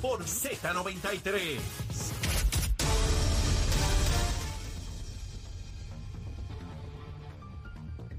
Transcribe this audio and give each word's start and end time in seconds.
Por 0.00 0.24
Z93. 0.24 1.58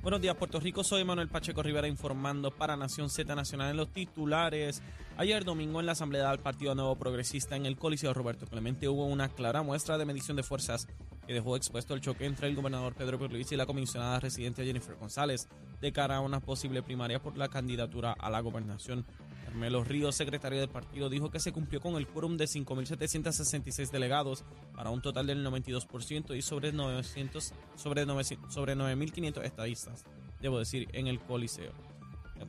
Buenos 0.04 0.22
días, 0.22 0.36
Puerto 0.36 0.60
Rico. 0.60 0.84
Soy 0.84 1.04
Manuel 1.04 1.28
Pacheco 1.28 1.64
Rivera 1.64 1.88
informando 1.88 2.52
para 2.52 2.78
Nación 2.78 3.10
Z 3.10 3.34
Nacional 3.34 3.72
en 3.72 3.78
los 3.78 3.90
titulares. 3.92 4.84
Ayer 5.18 5.44
domingo 5.44 5.80
en 5.80 5.88
la 5.88 5.94
Asamblea 5.94 6.30
del 6.30 6.40
Partido 6.40 6.76
Nuevo 6.76 6.96
Progresista 6.98 7.56
en 7.56 7.66
el 7.66 7.78
Coliseo 7.78 8.14
Roberto 8.14 8.46
Clemente 8.46 8.88
hubo 8.88 9.08
una 9.08 9.30
clara 9.30 9.64
muestra 9.64 9.98
de 9.98 10.06
medición 10.06 10.38
de 10.38 10.44
fuerzas 10.44 10.88
que 11.26 11.34
dejó 11.34 11.56
expuesto 11.56 11.96
el 11.96 12.02
choque 12.02 12.26
entre 12.26 12.48
el 12.48 12.56
gobernador 12.56 12.94
Pedro 12.94 13.18
Pierluisi 13.18 13.56
y 13.56 13.58
la 13.58 13.66
comisionada 13.66 14.20
residente 14.20 14.64
Jennifer 14.64 14.96
González 14.96 15.48
de 15.82 15.92
cara 15.92 16.18
a 16.18 16.22
una 16.22 16.42
posible 16.42 16.84
primaria 16.84 17.20
por 17.20 17.38
la 17.38 17.50
candidatura 17.50 18.14
a 18.14 18.30
la 18.30 18.40
gobernación. 18.40 19.04
Carmelo 19.50 19.84
Ríos, 19.84 20.14
secretario 20.14 20.60
del 20.60 20.70
partido, 20.70 21.10
dijo 21.10 21.32
que 21.32 21.40
se 21.40 21.52
cumplió 21.52 21.82
con 21.82 21.96
el 21.96 22.06
quórum 22.06 22.38
de 22.38 22.46
5.766 22.46 23.90
delegados 23.90 24.46
para 24.76 24.92
un 24.92 25.02
total 25.02 25.26
del 25.26 25.44
92% 25.44 26.38
y 26.38 26.44
sobre 26.44 26.72
900 26.72 27.54
sobre 27.76 28.06
900, 28.06 28.54
sobre 28.54 28.76
9.500 28.76 29.44
estadistas, 29.44 30.06
debo 30.40 30.60
decir, 30.60 30.88
en 30.94 31.08
el 31.08 31.20
Coliseo. 31.20 31.72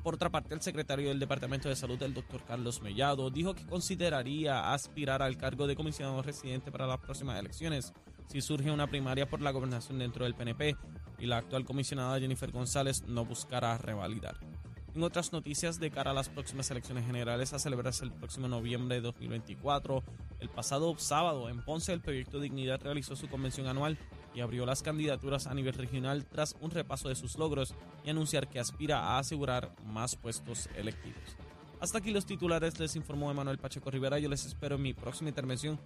Por 0.02 0.16
otra 0.16 0.28
parte, 0.28 0.52
el 0.52 0.60
secretario 0.60 1.08
del 1.08 1.18
Departamento 1.18 1.70
de 1.70 1.76
Salud, 1.76 2.00
el 2.02 2.12
doctor 2.12 2.44
Carlos 2.44 2.82
Mellado, 2.82 3.30
dijo 3.30 3.54
que 3.54 3.64
consideraría 3.64 4.74
aspirar 4.74 5.22
al 5.22 5.38
cargo 5.38 5.66
de 5.66 5.76
comisionado 5.76 6.20
residente 6.20 6.70
para 6.70 6.86
las 6.86 7.00
próximas 7.00 7.38
elecciones 7.38 7.94
si 8.26 8.42
surge 8.42 8.70
una 8.70 8.88
primaria 8.88 9.26
por 9.26 9.40
la 9.40 9.52
gobernación 9.52 9.98
dentro 9.98 10.24
del 10.24 10.34
PNP 10.34 10.76
y 11.18 11.24
la 11.24 11.38
actual 11.38 11.64
comisionada 11.64 12.20
Jennifer 12.20 12.52
González 12.52 13.04
no 13.06 13.24
buscará 13.24 13.78
revalidar. 13.78 14.49
En 14.92 15.04
otras 15.04 15.32
noticias, 15.32 15.78
de 15.78 15.92
cara 15.92 16.10
a 16.10 16.14
las 16.14 16.28
próximas 16.28 16.68
elecciones 16.72 17.06
generales 17.06 17.52
a 17.52 17.60
celebrarse 17.60 18.04
el 18.04 18.10
próximo 18.10 18.48
noviembre 18.48 18.96
de 18.96 19.00
2024, 19.02 20.02
el 20.40 20.48
pasado 20.48 20.92
sábado 20.98 21.48
en 21.48 21.64
Ponce 21.64 21.92
el 21.92 22.00
Proyecto 22.00 22.40
Dignidad 22.40 22.80
realizó 22.82 23.14
su 23.14 23.28
convención 23.28 23.68
anual 23.68 23.98
y 24.34 24.40
abrió 24.40 24.66
las 24.66 24.82
candidaturas 24.82 25.46
a 25.46 25.54
nivel 25.54 25.74
regional 25.74 26.26
tras 26.26 26.56
un 26.60 26.72
repaso 26.72 27.08
de 27.08 27.14
sus 27.14 27.38
logros 27.38 27.72
y 28.04 28.10
anunciar 28.10 28.48
que 28.48 28.58
aspira 28.58 28.98
a 28.98 29.18
asegurar 29.20 29.70
más 29.86 30.16
puestos 30.16 30.68
electivos. 30.74 31.36
Hasta 31.78 31.98
aquí 31.98 32.10
los 32.10 32.26
titulares, 32.26 32.80
les 32.80 32.96
informó 32.96 33.30
Emanuel 33.30 33.58
Pacheco 33.58 33.92
Rivera. 33.92 34.18
Yo 34.18 34.28
les 34.28 34.44
espero 34.44 34.74
en 34.74 34.82
mi 34.82 34.92
próxima 34.92 35.28
intervención 35.28 35.78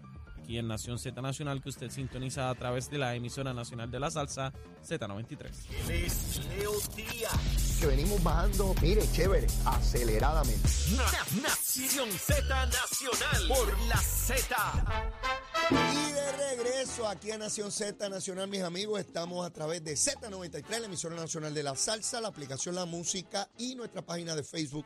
aquí 0.44 0.58
en 0.58 0.68
Nación 0.68 0.98
Z 0.98 1.20
Nacional 1.22 1.62
que 1.62 1.70
usted 1.70 1.88
sintoniza 1.90 2.50
a 2.50 2.54
través 2.54 2.90
de 2.90 2.98
la 2.98 3.14
emisora 3.14 3.54
nacional 3.54 3.90
de 3.90 3.98
la 3.98 4.10
salsa 4.10 4.52
Z93. 4.86 5.50
Les 5.88 6.40
Leo 6.48 6.72
Díaz. 6.94 7.78
que 7.80 7.86
venimos 7.86 8.22
bajando, 8.22 8.74
mire, 8.82 9.02
chévere, 9.12 9.46
aceleradamente. 9.64 10.68
Na- 10.96 11.40
Nación 11.42 12.10
Z 12.12 12.42
Nacional 12.66 13.48
por 13.48 13.78
la 13.88 13.96
Z. 13.96 14.54
Y 15.70 16.12
de 16.12 16.32
regreso 16.32 17.08
aquí 17.08 17.30
a 17.30 17.38
Nación 17.38 17.72
Z 17.72 18.06
Nacional, 18.10 18.46
mis 18.48 18.60
amigos, 18.62 19.00
estamos 19.00 19.46
a 19.46 19.50
través 19.50 19.82
de 19.82 19.94
Z93, 19.94 20.78
la 20.80 20.86
emisora 20.86 21.16
nacional 21.16 21.54
de 21.54 21.62
la 21.62 21.74
salsa, 21.74 22.20
la 22.20 22.28
aplicación 22.28 22.74
La 22.74 22.84
Música 22.84 23.48
y 23.56 23.74
nuestra 23.76 24.02
página 24.02 24.36
de 24.36 24.44
Facebook 24.44 24.84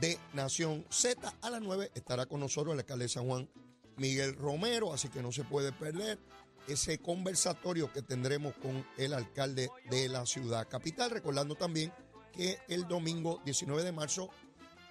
de 0.00 0.18
Nación 0.32 0.86
Z. 0.90 1.34
A 1.42 1.50
las 1.50 1.60
9 1.60 1.90
estará 1.94 2.24
con 2.24 2.40
nosotros 2.40 2.72
el 2.72 2.80
alcalde 2.80 3.04
de 3.04 3.08
San 3.10 3.26
Juan, 3.26 3.48
Miguel 3.96 4.34
Romero, 4.36 4.92
así 4.92 5.08
que 5.08 5.22
no 5.22 5.32
se 5.32 5.44
puede 5.44 5.72
perder 5.72 6.18
ese 6.66 6.98
conversatorio 6.98 7.92
que 7.92 8.02
tendremos 8.02 8.54
con 8.54 8.86
el 8.96 9.12
alcalde 9.12 9.70
de 9.90 10.08
la 10.08 10.26
ciudad 10.26 10.68
capital. 10.68 11.10
Recordando 11.10 11.54
también 11.54 11.92
que 12.32 12.58
el 12.68 12.88
domingo 12.88 13.40
19 13.44 13.82
de 13.82 13.92
marzo 13.92 14.30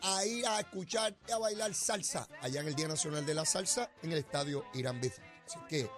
a 0.01 0.25
ir 0.25 0.45
a 0.45 0.59
escuchar 0.59 1.15
y 1.27 1.31
a 1.31 1.37
bailar 1.37 1.73
salsa 1.73 2.27
allá 2.41 2.61
en 2.61 2.67
el 2.67 2.75
Día 2.75 2.87
Nacional 2.87 3.25
de 3.25 3.33
la 3.33 3.45
Salsa 3.45 3.89
en 4.01 4.11
el 4.11 4.19
estadio 4.19 4.65
Irán 4.73 4.99
Bithorn. 4.99 5.25
Así 5.45 5.59
que 5.69 5.89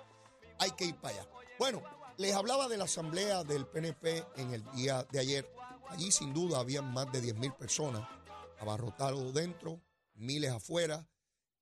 hay 0.60 0.72
que 0.72 0.86
ir 0.86 0.96
para 0.96 1.16
allá. 1.16 1.30
Bueno, 1.58 1.82
les 2.18 2.34
hablaba 2.34 2.68
de 2.68 2.78
la 2.78 2.86
asamblea 2.86 3.44
del 3.44 3.66
PNP 3.66 4.26
en 4.38 4.54
el 4.54 4.64
día 4.74 5.04
de 5.12 5.20
ayer. 5.20 5.50
Allí 5.90 6.12
sin 6.12 6.34
duda 6.34 6.60
habían 6.60 6.92
más 6.94 7.12
de 7.12 7.22
10 7.22 7.36
mil 7.36 7.54
personas 7.54 8.08
abarrotados 8.60 9.34
dentro, 9.34 9.82
miles 10.14 10.52
afuera, 10.52 11.08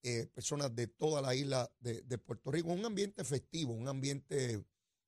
eh, 0.04 0.28
personas 0.28 0.76
de 0.76 0.88
toda 0.88 1.22
la 1.22 1.34
isla 1.34 1.72
de, 1.80 2.02
de 2.02 2.18
Puerto 2.18 2.52
Rico. 2.52 2.70
Un 2.70 2.86
ambiente 2.86 3.24
festivo, 3.24 3.74
un 3.74 3.88
ambiente 3.88 4.64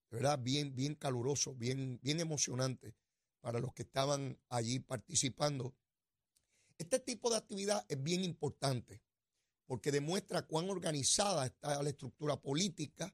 verdad 0.09 0.39
bien, 0.41 0.75
bien 0.75 0.95
caluroso, 0.95 1.53
bien, 1.55 1.99
bien 2.01 2.19
emocionante 2.19 2.95
para 3.41 3.59
los 3.59 3.73
que 3.73 3.83
estaban 3.83 4.39
allí 4.49 4.79
participando. 4.79 5.75
Este 6.77 6.99
tipo 6.99 7.29
de 7.29 7.37
actividad 7.37 7.85
es 7.89 8.01
bien 8.01 8.23
importante 8.23 9.01
porque 9.65 9.91
demuestra 9.91 10.45
cuán 10.47 10.69
organizada 10.69 11.45
está 11.45 11.81
la 11.81 11.89
estructura 11.89 12.41
política, 12.41 13.13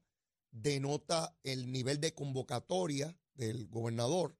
denota 0.50 1.36
el 1.42 1.70
nivel 1.70 2.00
de 2.00 2.14
convocatoria 2.14 3.18
del 3.34 3.68
gobernador 3.68 4.36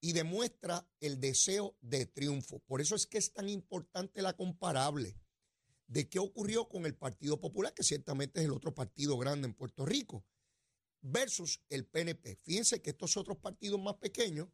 y 0.00 0.12
demuestra 0.12 0.88
el 1.00 1.20
deseo 1.20 1.76
de 1.80 2.06
triunfo. 2.06 2.60
Por 2.60 2.80
eso 2.80 2.94
es 2.94 3.06
que 3.06 3.18
es 3.18 3.32
tan 3.32 3.48
importante 3.48 4.22
la 4.22 4.34
comparable 4.34 5.18
de 5.86 6.08
qué 6.08 6.18
ocurrió 6.18 6.68
con 6.68 6.86
el 6.86 6.94
Partido 6.94 7.40
Popular, 7.40 7.72
que 7.74 7.82
ciertamente 7.82 8.40
es 8.40 8.46
el 8.46 8.52
otro 8.52 8.74
partido 8.74 9.16
grande 9.18 9.46
en 9.46 9.54
Puerto 9.54 9.86
Rico, 9.86 10.24
versus 11.00 11.60
el 11.68 11.86
PNP. 11.86 12.36
Fíjense 12.42 12.82
que 12.82 12.90
estos 12.90 13.16
otros 13.16 13.38
partidos 13.38 13.80
más 13.80 13.94
pequeños 13.94 14.48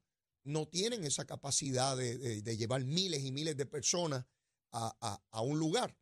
no 0.44 0.68
tienen 0.68 1.04
esa 1.04 1.24
capacidad 1.24 1.96
de, 1.96 2.56
llevar 2.56 2.84
miles 2.84 3.24
y 3.24 3.32
miles 3.32 3.56
de 3.56 3.66
personas 3.66 4.26
a 4.70 5.40
un 5.42 5.58
lugar. 5.58 5.96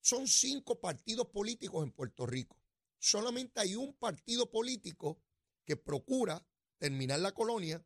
Son 0.00 0.28
cinco 0.28 0.80
partidos 0.80 1.28
políticos 1.28 1.82
en 1.82 1.92
Puerto 1.92 2.26
Rico. 2.26 2.58
Solamente 2.98 3.60
hay 3.60 3.74
un 3.74 3.94
partido 3.94 4.50
político 4.50 5.22
que 5.64 5.76
procura 5.76 6.46
terminar 6.78 7.20
la 7.20 7.32
colonia 7.32 7.82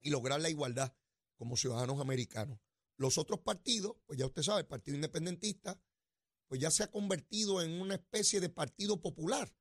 y 0.00 0.10
lograr 0.10 0.40
la 0.40 0.50
igualdad 0.50 0.94
como 1.36 1.56
ciudadanos 1.56 2.00
americanos. 2.00 2.60
Los 2.96 3.18
otros 3.18 3.40
partidos, 3.40 3.96
pues 4.06 4.18
ya 4.18 4.26
usted 4.26 4.42
sabe, 4.42 4.60
el 4.60 4.66
Partido 4.66 4.94
Independentista, 4.94 5.80
pues 6.46 6.60
ya 6.60 6.70
se 6.70 6.82
ha 6.82 6.90
convertido 6.90 7.62
en 7.62 7.80
una 7.80 7.94
especie 7.94 8.40
de 8.40 8.50
partido 8.50 9.00
popular, 9.00 9.54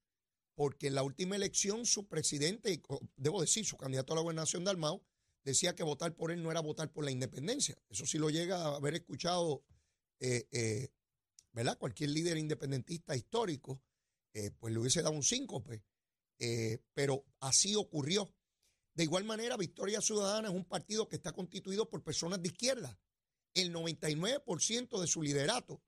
porque 0.55 0.87
en 0.87 0.95
la 0.95 1.03
última 1.03 1.35
elección 1.37 1.85
su 1.85 2.07
presidente, 2.07 2.81
debo 3.15 3.41
decir, 3.41 3.65
su 3.65 3.77
candidato 3.77 4.13
a 4.13 4.17
la 4.17 4.21
gobernación 4.21 4.63
de 4.63 4.71
Almao, 4.71 5.03
decía 5.43 5.75
que 5.75 5.83
votar 5.83 6.15
por 6.15 6.31
él 6.31 6.43
no 6.43 6.51
era 6.51 6.59
votar 6.59 6.91
por 6.91 7.05
la 7.05 7.11
independencia. 7.11 7.81
Eso 7.89 8.05
sí 8.05 8.17
lo 8.17 8.29
llega 8.29 8.57
a 8.57 8.75
haber 8.75 8.95
escuchado, 8.95 9.63
eh, 10.19 10.47
eh, 10.51 10.89
¿verdad? 11.53 11.77
Cualquier 11.77 12.09
líder 12.11 12.37
independentista 12.37 13.15
histórico, 13.15 13.81
eh, 14.33 14.51
pues 14.51 14.73
le 14.73 14.79
hubiese 14.79 15.01
dado 15.01 15.15
un 15.15 15.23
síncope. 15.23 15.83
Pero 16.93 17.23
así 17.39 17.75
ocurrió. 17.75 18.33
De 18.95 19.03
igual 19.03 19.23
manera, 19.23 19.57
Victoria 19.57 20.01
Ciudadana 20.01 20.49
es 20.49 20.55
un 20.55 20.65
partido 20.65 21.07
que 21.07 21.15
está 21.15 21.31
constituido 21.31 21.87
por 21.87 22.03
personas 22.03 22.41
de 22.41 22.49
izquierda. 22.49 22.99
El 23.53 23.73
99% 23.73 24.99
de 25.01 25.07
su 25.07 25.21
liderato 25.21 25.81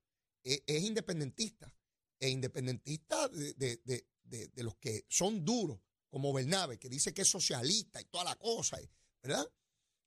eh, 0.44 0.62
es 0.66 0.82
independentista. 0.82 1.74
E 2.20 2.28
independentista 2.28 3.28
de, 3.28 3.54
de- 3.54 3.80
de- 3.84 4.06
de- 4.48 4.62
los 4.62 4.76
que 4.76 5.04
son 5.08 5.44
duros, 5.44 5.80
como 6.10 6.32
Bernabe, 6.32 6.78
que 6.78 6.88
dice 6.88 7.12
que 7.12 7.22
es 7.22 7.28
socialista 7.28 8.00
y 8.00 8.04
toda 8.04 8.24
la 8.24 8.36
cosa, 8.36 8.78
¿verdad? 9.22 9.50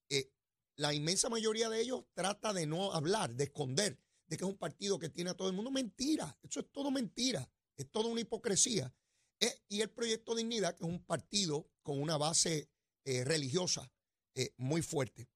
Eh, 0.10 0.32
la 0.78 0.94
inmensa 0.94 1.30
mayoría 1.30 1.70
de 1.70 1.82
ellos 1.82 2.06
trata 2.14 2.54
de 2.54 2.66
no 2.66 2.94
hablar, 2.94 3.36
de 3.36 3.46
esconder, 3.46 4.00
de 4.28 4.38
que 4.38 4.44
es 4.44 4.50
un 4.50 4.58
partido 4.58 5.00
que 5.00 5.10
tiene 5.10 5.32
a 5.32 5.34
todo 5.36 5.50
el 5.50 5.56
mundo. 5.56 5.70
Mentira, 5.72 6.38
eso 6.44 6.60
es 6.62 6.72
todo 6.72 6.92
mentira, 6.92 7.50
es 7.76 7.90
toda 7.92 8.08
una 8.10 8.22
hipocresía. 8.22 8.94
Eh, 9.40 9.62
y 9.68 9.82
el 9.82 9.90
Proyecto 9.90 10.34
Dignidad, 10.34 10.76
que 10.76 10.84
es 10.84 10.90
un 10.90 11.04
partido 11.06 11.70
con 11.84 12.02
una 12.02 12.18
base 12.18 12.70
religiosa 13.06 13.90
muy 14.58 14.82
fuerte. 14.82 15.30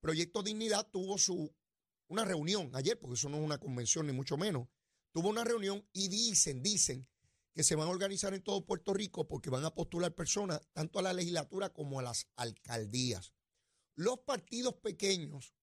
Proyecto 0.00 0.42
Dignidad 0.42 0.88
tuvo 0.90 1.18
su, 1.18 1.54
una 2.08 2.24
reunión 2.24 2.70
ayer, 2.74 2.98
porque 2.98 3.14
eso 3.14 3.28
no 3.28 3.36
es 3.38 3.42
una 3.42 3.58
convención 3.58 4.06
ni 4.06 4.12
mucho 4.12 4.36
menos, 4.36 4.68
tuvo 5.12 5.28
una 5.28 5.44
reunión 5.44 5.86
y 5.92 6.08
dicen, 6.08 6.62
dicen 6.62 7.08
que 7.54 7.64
se 7.64 7.74
van 7.74 7.88
a 7.88 7.90
organizar 7.90 8.34
en 8.34 8.42
todo 8.42 8.64
Puerto 8.64 8.94
Rico 8.94 9.26
porque 9.26 9.50
van 9.50 9.64
a 9.64 9.74
postular 9.74 10.14
personas 10.14 10.60
tanto 10.72 10.98
a 10.98 11.02
la 11.02 11.12
legislatura 11.12 11.72
como 11.72 11.98
a 11.98 12.02
las 12.02 12.28
alcaldías. 12.36 13.32
Los 13.94 14.20
partidos 14.20 14.74
pequeños 14.74 15.54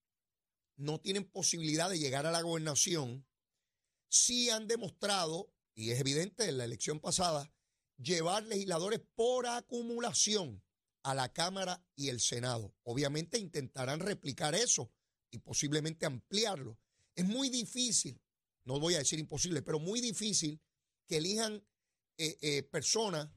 no 0.76 1.00
tienen 1.00 1.24
posibilidad 1.24 1.88
de 1.88 1.98
llegar 1.98 2.26
a 2.26 2.32
la 2.32 2.42
gobernación 2.42 3.26
si 4.08 4.50
han 4.50 4.66
demostrado, 4.66 5.52
y 5.74 5.90
es 5.90 6.00
evidente 6.00 6.48
en 6.48 6.58
la 6.58 6.64
elección 6.64 7.00
pasada, 7.00 7.50
llevar 7.96 8.44
legisladores 8.44 9.00
por 9.14 9.46
acumulación 9.46 10.62
a 11.02 11.14
la 11.14 11.32
Cámara 11.32 11.84
y 11.94 12.08
el 12.08 12.20
Senado. 12.20 12.74
Obviamente 12.82 13.38
intentarán 13.38 14.00
replicar 14.00 14.54
eso 14.54 14.92
y 15.36 15.40
posiblemente 15.40 16.06
ampliarlo. 16.06 16.78
Es 17.14 17.24
muy 17.24 17.48
difícil, 17.48 18.20
no 18.64 18.80
voy 18.80 18.94
a 18.94 18.98
decir 18.98 19.18
imposible, 19.18 19.62
pero 19.62 19.78
muy 19.78 20.00
difícil 20.00 20.60
que 21.06 21.18
elijan 21.18 21.64
eh, 22.18 22.36
eh, 22.40 22.62
personas 22.64 23.28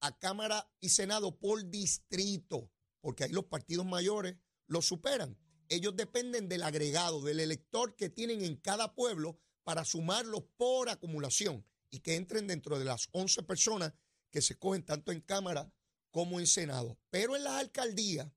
a 0.00 0.16
Cámara 0.18 0.70
y 0.80 0.88
Senado 0.88 1.38
por 1.38 1.68
distrito, 1.68 2.70
porque 3.00 3.24
ahí 3.24 3.32
los 3.32 3.44
partidos 3.44 3.84
mayores 3.84 4.36
los 4.66 4.86
superan. 4.86 5.36
Ellos 5.68 5.96
dependen 5.96 6.48
del 6.48 6.62
agregado, 6.62 7.20
del 7.22 7.40
elector 7.40 7.96
que 7.96 8.08
tienen 8.08 8.42
en 8.42 8.56
cada 8.56 8.94
pueblo 8.94 9.38
para 9.64 9.84
sumarlos 9.84 10.44
por 10.56 10.88
acumulación 10.88 11.66
y 11.90 12.00
que 12.00 12.16
entren 12.16 12.46
dentro 12.46 12.78
de 12.78 12.84
las 12.84 13.08
11 13.12 13.42
personas 13.42 13.92
que 14.30 14.40
se 14.40 14.58
cogen 14.58 14.84
tanto 14.84 15.12
en 15.12 15.20
Cámara 15.20 15.72
como 16.10 16.40
en 16.40 16.46
Senado. 16.46 16.98
Pero 17.10 17.36
en 17.36 17.44
las 17.44 17.54
alcaldías 17.54 18.30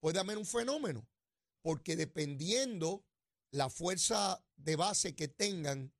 puede 0.00 0.20
haber 0.20 0.38
un 0.38 0.46
fenómeno, 0.46 1.08
porque 1.62 1.96
dependiendo 1.96 3.04
la 3.50 3.70
fuerza 3.70 4.44
de 4.56 4.76
base 4.76 5.14
que 5.14 5.28
tengan 5.28 5.94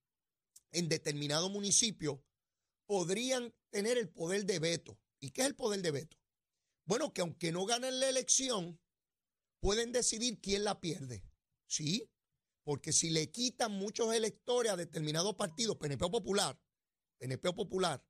en 0.72 0.88
determinado 0.88 1.48
municipio, 1.48 2.24
podrían 2.86 3.54
tener 3.70 3.98
el 3.98 4.08
poder 4.08 4.44
de 4.44 4.58
veto. 4.58 4.98
¿Y 5.20 5.30
qué 5.30 5.42
es 5.42 5.46
el 5.48 5.56
poder 5.56 5.82
de 5.82 5.90
veto? 5.90 6.16
Bueno, 6.84 7.12
que 7.12 7.20
aunque 7.20 7.52
no 7.52 7.66
ganen 7.66 8.00
la 8.00 8.08
elección, 8.08 8.80
pueden 9.60 9.92
decidir 9.92 10.40
quién 10.40 10.64
la 10.64 10.80
pierde. 10.80 11.24
¿Sí? 11.66 12.10
Porque 12.64 12.92
si 12.92 13.10
le 13.10 13.30
quitan 13.30 13.72
muchos 13.72 14.14
electores 14.14 14.72
a 14.72 14.76
determinados 14.76 15.34
partidos, 15.34 15.76
PNP 15.76 16.08
Popular, 16.08 16.58
PNP 17.18 17.52
Popular, 17.52 18.04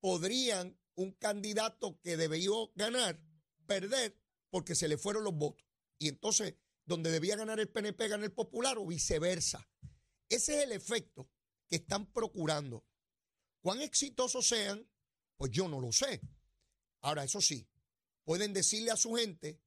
podrían 0.00 0.78
un 0.94 1.12
candidato 1.12 2.00
que 2.00 2.16
debió 2.16 2.72
ganar 2.74 3.20
perder 3.66 4.16
porque 4.50 4.74
se 4.74 4.88
le 4.88 4.98
fueron 4.98 5.24
los 5.24 5.34
votos. 5.34 5.66
Y 5.98 6.08
entonces, 6.08 6.54
donde 6.86 7.10
debía 7.10 7.36
ganar 7.36 7.60
el 7.60 7.68
PNP, 7.68 8.08
gana 8.08 8.24
el 8.24 8.32
Popular 8.32 8.78
o 8.78 8.86
viceversa. 8.86 9.68
Ese 10.28 10.58
es 10.58 10.64
el 10.64 10.72
efecto 10.72 11.28
que 11.68 11.76
están 11.76 12.06
procurando. 12.12 12.86
¿Cuán 13.60 13.82
exitosos 13.82 14.48
sean? 14.48 14.88
Pues 15.36 15.50
yo 15.50 15.68
no 15.68 15.80
lo 15.80 15.92
sé. 15.92 16.20
Ahora, 17.02 17.24
eso 17.24 17.40
sí, 17.40 17.68
pueden 18.24 18.52
decirle 18.52 18.92
a 18.92 18.96
su 18.96 19.14
gente 19.14 19.60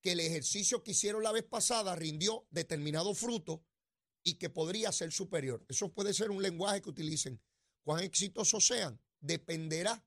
que 0.00 0.12
el 0.12 0.20
ejercicio 0.20 0.82
que 0.82 0.92
hicieron 0.92 1.22
la 1.22 1.32
vez 1.32 1.44
pasada 1.44 1.94
rindió 1.94 2.46
determinado 2.50 3.14
fruto 3.14 3.64
y 4.24 4.34
que 4.34 4.50
podría 4.50 4.90
ser 4.92 5.12
superior. 5.12 5.64
Eso 5.68 5.92
puede 5.92 6.14
ser 6.14 6.30
un 6.30 6.42
lenguaje 6.42 6.82
que 6.82 6.90
utilicen. 6.90 7.40
Cuán 7.82 8.02
exitosos 8.02 8.66
sean 8.66 9.00
dependerá 9.20 10.04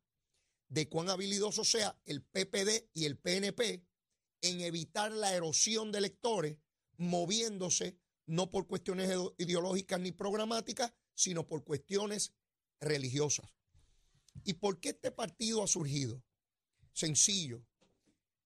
de 0.68 0.90
cuán 0.90 1.10
habilidoso 1.10 1.64
sea 1.64 1.98
el 2.06 2.24
PPD 2.24 2.90
y 2.94 3.06
el 3.06 3.18
PNP 3.18 3.86
en 4.42 4.62
evitar 4.62 5.12
la 5.12 5.34
erosión 5.34 5.92
de 5.92 6.00
electores 6.00 6.58
moviéndose 6.98 7.98
no 8.28 8.50
por 8.50 8.68
cuestiones 8.68 9.12
ideológicas 9.38 10.00
ni 10.00 10.12
programáticas, 10.12 10.94
sino 11.14 11.48
por 11.48 11.64
cuestiones 11.64 12.34
religiosas. 12.80 13.46
¿Y 14.44 14.54
por 14.54 14.80
qué 14.80 14.90
este 14.90 15.12
partido 15.12 15.64
ha 15.64 15.68
surgido? 15.68 16.24
Sencillo. 16.94 17.66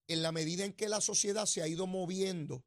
En 0.07 0.21
la 0.21 0.31
medida 0.31 0.65
en 0.65 0.73
que 0.73 0.89
la 0.89 1.01
sociedad 1.01 1.45
se 1.45 1.61
ha 1.61 1.67
ido 1.67 1.87
moviendo 1.87 2.65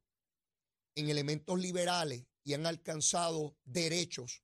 en 0.95 1.09
elementos 1.09 1.59
liberales 1.59 2.25
y 2.43 2.53
han 2.53 2.65
alcanzado 2.65 3.55
derechos 3.63 4.43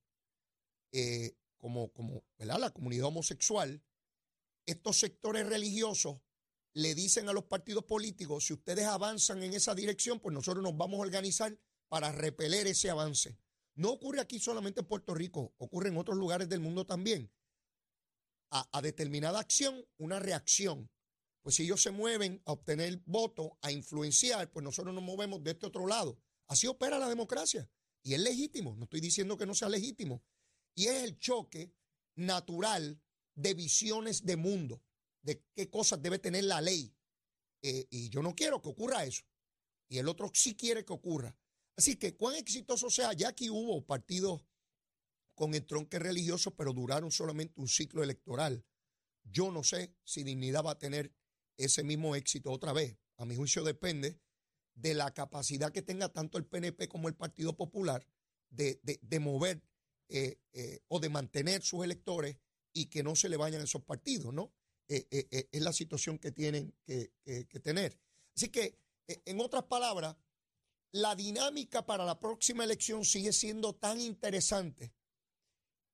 eh, 0.91 1.35
como, 1.57 1.91
como 1.91 2.23
la 2.37 2.71
comunidad 2.71 3.07
homosexual, 3.07 3.83
estos 4.65 4.99
sectores 4.99 5.47
religiosos 5.47 6.19
le 6.73 6.95
dicen 6.95 7.29
a 7.29 7.33
los 7.33 7.45
partidos 7.45 7.83
políticos, 7.85 8.45
si 8.45 8.53
ustedes 8.53 8.85
avanzan 8.85 9.43
en 9.43 9.53
esa 9.53 9.73
dirección, 9.73 10.19
pues 10.19 10.33
nosotros 10.33 10.63
nos 10.63 10.77
vamos 10.77 10.99
a 10.99 11.03
organizar 11.03 11.57
para 11.87 12.11
repeler 12.11 12.67
ese 12.67 12.89
avance. 12.89 13.37
No 13.75 13.91
ocurre 13.91 14.19
aquí 14.19 14.39
solamente 14.39 14.81
en 14.81 14.87
Puerto 14.87 15.13
Rico, 15.13 15.53
ocurre 15.57 15.89
en 15.89 15.97
otros 15.97 16.17
lugares 16.17 16.49
del 16.49 16.59
mundo 16.59 16.85
también. 16.85 17.31
A, 18.51 18.81
determinada 18.81 19.39
acción, 19.39 19.85
una 19.97 20.19
reacción. 20.19 20.89
Pues 21.41 21.55
si 21.55 21.63
ellos 21.63 21.81
se 21.81 21.91
mueven 21.91 22.41
a 22.45 22.51
obtener 22.51 23.01
votos, 23.05 23.51
a 23.61 23.71
influenciar, 23.71 24.51
pues 24.51 24.63
nosotros 24.63 24.93
nos 24.93 25.03
movemos 25.03 25.43
de 25.43 25.51
este 25.51 25.67
otro 25.67 25.87
lado. 25.87 26.19
Así 26.47 26.67
opera 26.67 26.97
la 26.97 27.07
democracia. 27.07 27.69
Y 28.01 28.15
es 28.15 28.19
legítimo, 28.19 28.75
no 28.75 28.85
estoy 28.85 29.01
diciendo 29.01 29.37
que 29.37 29.45
no 29.45 29.53
sea 29.53 29.69
legítimo. 29.69 30.23
Y 30.73 30.87
es 30.87 31.03
el 31.03 31.17
choque 31.19 31.73
natural 32.15 32.99
de 33.35 33.53
visiones 33.53 34.25
de 34.25 34.35
mundo 34.35 34.83
de 35.21 35.43
qué 35.55 35.69
cosas 35.69 36.01
debe 36.01 36.19
tener 36.19 36.45
la 36.45 36.61
ley. 36.61 36.93
Eh, 37.61 37.87
y 37.89 38.09
yo 38.09 38.21
no 38.21 38.35
quiero 38.35 38.61
que 38.61 38.69
ocurra 38.69 39.05
eso. 39.05 39.23
Y 39.87 39.97
el 39.97 40.07
otro 40.07 40.31
sí 40.33 40.55
quiere 40.55 40.85
que 40.85 40.93
ocurra. 40.93 41.35
Así 41.75 41.95
que 41.95 42.15
cuán 42.15 42.35
exitoso 42.35 42.89
sea, 42.89 43.13
ya 43.13 43.33
que 43.33 43.49
hubo 43.49 43.85
partidos 43.85 44.45
con 45.33 45.55
el 45.55 45.65
tronque 45.65 45.99
religioso, 45.99 46.55
pero 46.55 46.73
duraron 46.73 47.11
solamente 47.11 47.59
un 47.59 47.67
ciclo 47.67 48.03
electoral. 48.03 48.65
Yo 49.23 49.51
no 49.51 49.63
sé 49.63 49.95
si 50.03 50.23
Dignidad 50.23 50.65
va 50.65 50.71
a 50.71 50.77
tener 50.79 51.13
ese 51.57 51.83
mismo 51.83 52.15
éxito 52.15 52.51
otra 52.51 52.73
vez. 52.73 52.97
A 53.17 53.25
mi 53.25 53.35
juicio 53.35 53.63
depende 53.63 54.19
de 54.75 54.93
la 54.93 55.13
capacidad 55.13 55.71
que 55.71 55.81
tenga 55.81 56.09
tanto 56.09 56.37
el 56.37 56.45
PNP 56.45 56.87
como 56.87 57.07
el 57.07 57.15
Partido 57.15 57.55
Popular 57.55 58.05
de, 58.49 58.79
mover 59.19 59.61
eh, 60.07 60.39
eh, 60.53 60.81
o 60.87 60.99
de 60.99 61.09
mantener 61.09 61.61
sus 61.61 61.83
electores 61.83 62.37
y 62.73 62.85
que 62.85 63.03
no 63.03 63.15
se 63.15 63.29
le 63.29 63.37
vayan 63.37 63.61
esos 63.61 63.83
partidos, 63.83 64.33
¿no? 64.33 64.53
Eh, 64.91 65.07
eh, 65.11 65.27
eh, 65.29 65.49
es 65.51 65.61
la 65.61 65.71
situación 65.71 66.17
que 66.17 66.31
tienen 66.31 66.73
que, 66.83 67.11
tener. 67.61 67.99
Así 68.35 68.49
que, 68.49 68.75
en 69.07 69.39
otras 69.39 69.63
palabras, 69.65 70.15
la 70.91 71.15
dinámica 71.15 71.85
para 71.85 72.05
la 72.05 72.19
próxima 72.19 72.63
elección 72.63 73.05
sigue 73.05 73.31
siendo 73.31 73.75
tan 73.75 74.01
interesante 74.01 74.91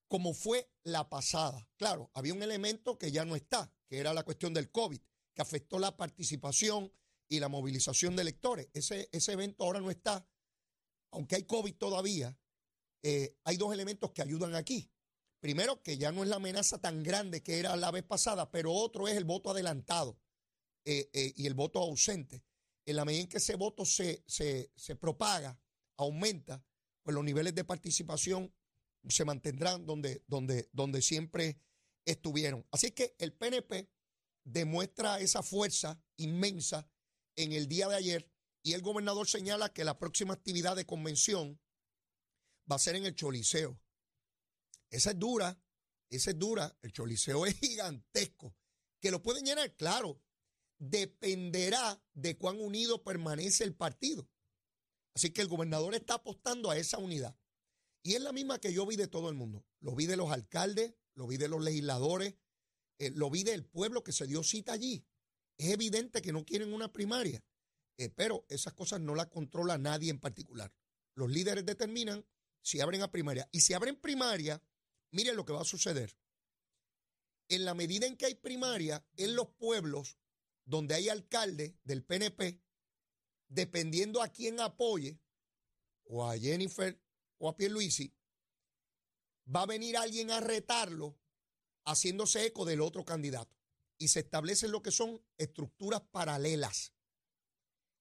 como 0.08 0.34
fue 0.34 0.70
la 0.84 1.10
pasada. 1.10 1.68
Claro, 1.76 2.10
había 2.14 2.34
un 2.34 2.42
elemento 2.42 2.98
que 2.98 3.12
ya 3.12 3.26
no 3.26 3.36
está, 3.36 3.70
que 3.86 3.98
era 3.98 4.14
la 4.14 4.24
cuestión 4.24 4.54
del 4.54 4.72
COVID, 4.72 5.02
que 5.34 5.42
afectó 5.42 5.78
la 5.78 5.98
participación 5.98 6.94
y 7.28 7.42
la 7.42 7.50
movilización 7.50 8.16
de 8.16 8.22
electores. 8.22 8.70
Ese, 8.72 9.10
ese 9.12 9.34
evento 9.34 9.66
ahora 9.66 9.82
no 9.82 9.92
está. 9.92 10.26
Aunque 11.12 11.36
hay 11.36 11.44
COVID 11.44 11.76
todavía, 11.76 12.38
hay 13.44 13.58
dos 13.58 13.74
elementos 13.74 14.12
que 14.12 14.22
ayudan 14.22 14.56
aquí. 14.56 14.90
Primero, 15.46 15.84
que 15.84 16.00
ya 16.00 16.12
no 16.12 16.24
es 16.24 16.30
la 16.30 16.38
amenaza 16.38 16.82
tan 16.82 17.04
grande 17.04 17.44
que 17.44 17.60
era 17.60 17.76
la 17.76 17.92
vez 17.92 18.02
pasada, 18.02 18.50
pero 18.50 18.74
otro 18.74 19.08
es 19.08 19.16
el 19.16 19.26
voto 19.26 19.52
adelantado 19.52 20.20
eh, 20.86 21.08
eh, 21.14 21.34
y 21.36 21.46
el 21.46 21.54
voto 21.54 21.78
ausente. 21.78 22.44
En 22.84 22.96
la 22.96 23.06
medida 23.06 23.22
en 23.22 23.28
que 23.28 23.38
ese 23.38 23.54
voto 23.54 23.86
se, 23.86 24.24
se, 24.26 24.96
propaga, 24.96 25.62
aumenta, 25.98 26.66
pues 27.04 27.14
los 27.14 27.24
niveles 27.24 27.54
de 27.54 27.64
participación 27.64 28.52
se 29.08 29.24
mantendrán 29.24 29.86
donde, 29.86 30.24
donde, 30.26 30.68
donde 30.74 31.04
siempre 31.04 31.60
estuvieron. 32.06 32.66
Así 32.72 32.90
que 32.90 33.16
el 33.20 33.32
PNP 33.32 33.88
demuestra 34.46 35.20
esa 35.20 35.44
fuerza 35.44 36.04
inmensa 36.18 36.90
en 37.36 37.52
el 37.52 37.68
día 37.68 37.88
de 37.88 37.98
ayer 37.98 38.32
y 38.64 38.74
el 38.74 38.82
gobernador 38.82 39.28
señala 39.28 39.72
que 39.72 39.84
la 39.84 40.00
próxima 40.00 40.34
actividad 40.34 40.76
de 40.76 40.88
convención 40.88 41.62
va 42.68 42.78
a 42.78 42.80
ser 42.80 42.96
en 42.96 43.06
el 43.06 43.14
Choliseo. 43.14 43.80
Esa 44.96 45.12
es 45.12 45.20
dura, 45.20 45.62
esa 46.10 46.32
es 46.32 46.40
dura. 46.40 46.78
El 46.82 46.94
choliseo 46.94 47.46
es 47.46 47.60
gigantesco. 47.60 48.56
¿Que 49.02 49.12
lo 49.12 49.22
pueden 49.22 49.46
llenar? 49.46 49.76
Claro. 49.76 50.22
Dependerá 50.78 52.02
de 52.14 52.38
cuán 52.38 52.62
unido 52.62 53.04
permanece 53.04 53.66
el 53.66 53.76
partido. 53.76 54.30
Así 55.14 55.32
que 55.32 55.42
el 55.42 55.50
gobernador 55.50 55.96
está 55.96 56.16
apostando 56.16 56.70
a 56.70 56.78
esa 56.78 56.98
unidad. 56.98 57.38
Y 58.04 58.14
es 58.14 58.22
la 58.22 58.32
misma 58.32 58.60
que 58.60 58.72
yo 58.72 58.86
vi 58.86 58.96
de 58.96 59.08
todo 59.08 59.30
el 59.30 59.36
mundo. 59.36 59.66
Lo 59.82 59.96
vi 59.96 60.06
de 60.06 60.16
los 60.16 60.32
alcaldes, 60.32 60.94
lo 61.14 61.28
vi 61.28 61.38
de 61.38 61.50
los 61.50 61.62
legisladores, 61.62 62.36
eh, 63.00 63.12
lo 63.12 63.30
vi 63.30 63.44
del 63.44 63.66
pueblo 63.66 64.04
que 64.04 64.14
se 64.14 64.28
dio 64.28 64.44
cita 64.44 64.74
allí. 64.74 65.06
Es 65.58 65.72
evidente 65.72 66.22
que 66.22 66.32
no 66.32 66.46
quieren 66.46 66.74
una 66.74 66.92
primaria, 66.94 67.44
eh, 67.98 68.10
pero 68.10 68.46
esas 68.50 68.74
cosas 68.74 69.02
no 69.02 69.16
las 69.16 69.28
controla 69.28 69.78
nadie 69.78 70.10
en 70.10 70.20
particular. 70.20 70.74
Los 71.16 71.32
líderes 71.32 71.66
determinan 71.66 72.26
si 72.62 72.80
abren 72.80 73.02
a 73.02 73.12
primaria. 73.12 73.48
Y 73.52 73.62
si 73.62 73.74
abren 73.74 73.96
primaria, 73.96 74.62
Miren 75.16 75.38
lo 75.38 75.46
que 75.46 75.54
va 75.54 75.62
a 75.62 75.66
suceder. 75.66 76.14
En 77.48 77.64
la 77.64 77.74
medida 77.74 78.06
en 78.06 78.18
que 78.18 78.26
hay 78.26 78.36
primaria 78.36 79.08
en 79.16 79.34
los 79.34 79.48
pueblos 79.48 80.18
donde 80.66 80.94
hay 80.94 81.08
alcalde 81.08 81.78
del 81.86 82.04
PNP, 82.04 82.62
dependiendo 83.48 84.22
a 84.22 84.28
quién 84.28 84.60
apoye, 84.60 85.18
o 86.04 86.30
a 86.30 86.38
Jennifer 86.38 87.02
o 87.38 87.48
a 87.48 87.56
Pierluisi, 87.56 88.14
va 89.56 89.62
a 89.62 89.68
venir 89.68 89.96
alguien 89.96 90.32
a 90.32 90.42
retarlo 90.42 91.18
haciéndose 91.86 92.46
eco 92.46 92.66
del 92.66 92.82
otro 92.82 93.06
candidato. 93.06 93.56
Y 93.98 94.10
se 94.10 94.20
establecen 94.20 94.72
lo 94.72 94.82
que 94.82 94.92
son 94.92 95.26
estructuras 95.38 96.02
paralelas. 96.12 96.92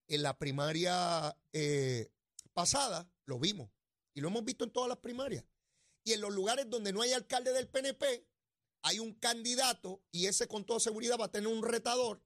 En 0.08 0.24
la 0.24 0.36
primaria 0.36 1.38
eh, 1.52 2.10
pasada 2.52 3.08
lo 3.24 3.38
vimos 3.38 3.70
y 4.14 4.20
lo 4.20 4.28
hemos 4.28 4.44
visto 4.44 4.64
en 4.64 4.72
todas 4.72 4.88
las 4.88 4.98
primarias. 4.98 5.44
Y 6.04 6.12
en 6.12 6.20
los 6.20 6.32
lugares 6.32 6.68
donde 6.68 6.92
no 6.92 7.00
hay 7.02 7.12
alcalde 7.12 7.52
del 7.52 7.68
PNP, 7.68 8.26
hay 8.82 8.98
un 8.98 9.14
candidato 9.14 10.02
y 10.12 10.26
ese 10.26 10.46
con 10.46 10.64
toda 10.64 10.78
seguridad 10.78 11.18
va 11.18 11.24
a 11.24 11.32
tener 11.32 11.48
un 11.48 11.62
retador, 11.62 12.22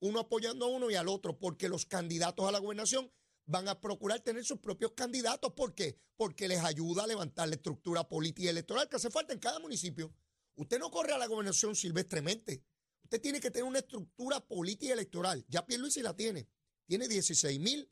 uno 0.00 0.20
apoyando 0.20 0.64
a 0.64 0.68
uno 0.68 0.90
y 0.90 0.94
al 0.94 1.08
otro, 1.08 1.38
porque 1.38 1.68
los 1.68 1.84
candidatos 1.84 2.48
a 2.48 2.52
la 2.52 2.58
gobernación 2.58 3.12
van 3.44 3.68
a 3.68 3.80
procurar 3.80 4.20
tener 4.20 4.44
sus 4.44 4.58
propios 4.58 4.92
candidatos. 4.92 5.52
¿Por 5.52 5.74
qué? 5.74 5.98
Porque 6.16 6.48
les 6.48 6.60
ayuda 6.60 7.04
a 7.04 7.06
levantar 7.06 7.48
la 7.48 7.56
estructura 7.56 8.08
política 8.08 8.46
y 8.46 8.48
electoral 8.48 8.88
que 8.88 8.96
hace 8.96 9.10
falta 9.10 9.34
en 9.34 9.38
cada 9.38 9.58
municipio. 9.58 10.14
Usted 10.54 10.78
no 10.78 10.90
corre 10.90 11.12
a 11.12 11.18
la 11.18 11.26
gobernación 11.26 11.76
silvestremente. 11.76 12.64
Usted 13.04 13.20
tiene 13.20 13.40
que 13.40 13.50
tener 13.50 13.64
una 13.64 13.80
estructura 13.80 14.40
política 14.40 14.86
y 14.86 14.92
electoral. 14.92 15.44
Ya 15.48 15.66
Pierluisi 15.66 16.00
la 16.00 16.16
tiene. 16.16 16.48
Tiene 16.86 17.06
16 17.06 17.60
mil 17.60 17.90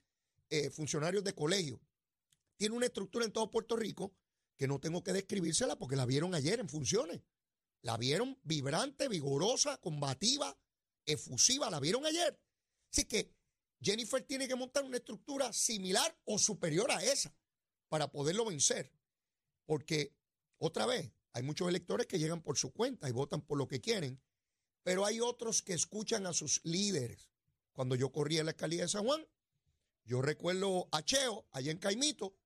eh, 0.49 0.71
funcionarios 0.71 1.23
de 1.23 1.35
colegio. 1.35 1.81
Tiene 2.57 2.75
una 2.75 2.87
estructura 2.87 3.26
en 3.26 3.33
todo 3.33 3.50
Puerto 3.50 3.76
Rico 3.76 4.14
que 4.56 4.66
no 4.66 4.80
tengo 4.80 5.02
que 5.02 5.12
describírsela 5.12 5.76
porque 5.76 5.96
la 5.96 6.06
vieron 6.06 6.34
ayer 6.34 6.60
en 6.60 6.68
funciones. 6.68 7.22
La 7.82 7.96
vieron 7.96 8.38
vibrante, 8.42 9.08
vigorosa, 9.08 9.78
combativa, 9.78 10.58
efusiva, 11.04 11.70
la 11.70 11.80
vieron 11.80 12.04
ayer. 12.06 12.40
Así 12.90 13.04
que 13.04 13.34
Jennifer 13.80 14.22
tiene 14.22 14.48
que 14.48 14.56
montar 14.56 14.84
una 14.84 14.96
estructura 14.96 15.52
similar 15.52 16.18
o 16.25 16.38
superior 16.38 16.90
a 16.90 17.02
esa 17.04 17.34
para 17.88 18.10
poderlo 18.10 18.44
vencer. 18.44 18.92
Porque, 19.66 20.14
otra 20.58 20.86
vez, 20.86 21.12
hay 21.32 21.42
muchos 21.42 21.68
electores 21.68 22.06
que 22.06 22.18
llegan 22.18 22.42
por 22.42 22.56
su 22.56 22.72
cuenta 22.72 23.08
y 23.08 23.12
votan 23.12 23.42
por 23.42 23.58
lo 23.58 23.68
que 23.68 23.80
quieren, 23.80 24.20
pero 24.82 25.04
hay 25.04 25.20
otros 25.20 25.62
que 25.62 25.75
escuchan 25.75 26.26
a 26.26 26.32
sus 26.32 26.60
líderes. 26.64 27.28
Cuando 27.72 27.94
yo 27.94 28.10
corría 28.10 28.40
en 28.40 28.46
la 28.46 28.52
alcaldía 28.52 28.82
de 28.82 28.88
San 28.88 29.04
Juan, 29.04 29.26
yo 30.04 30.22
recuerdo 30.22 30.88
a 30.92 31.02
Cheo, 31.02 31.46
allá 31.52 31.72
en 31.72 31.78
Caimito, 31.78 32.36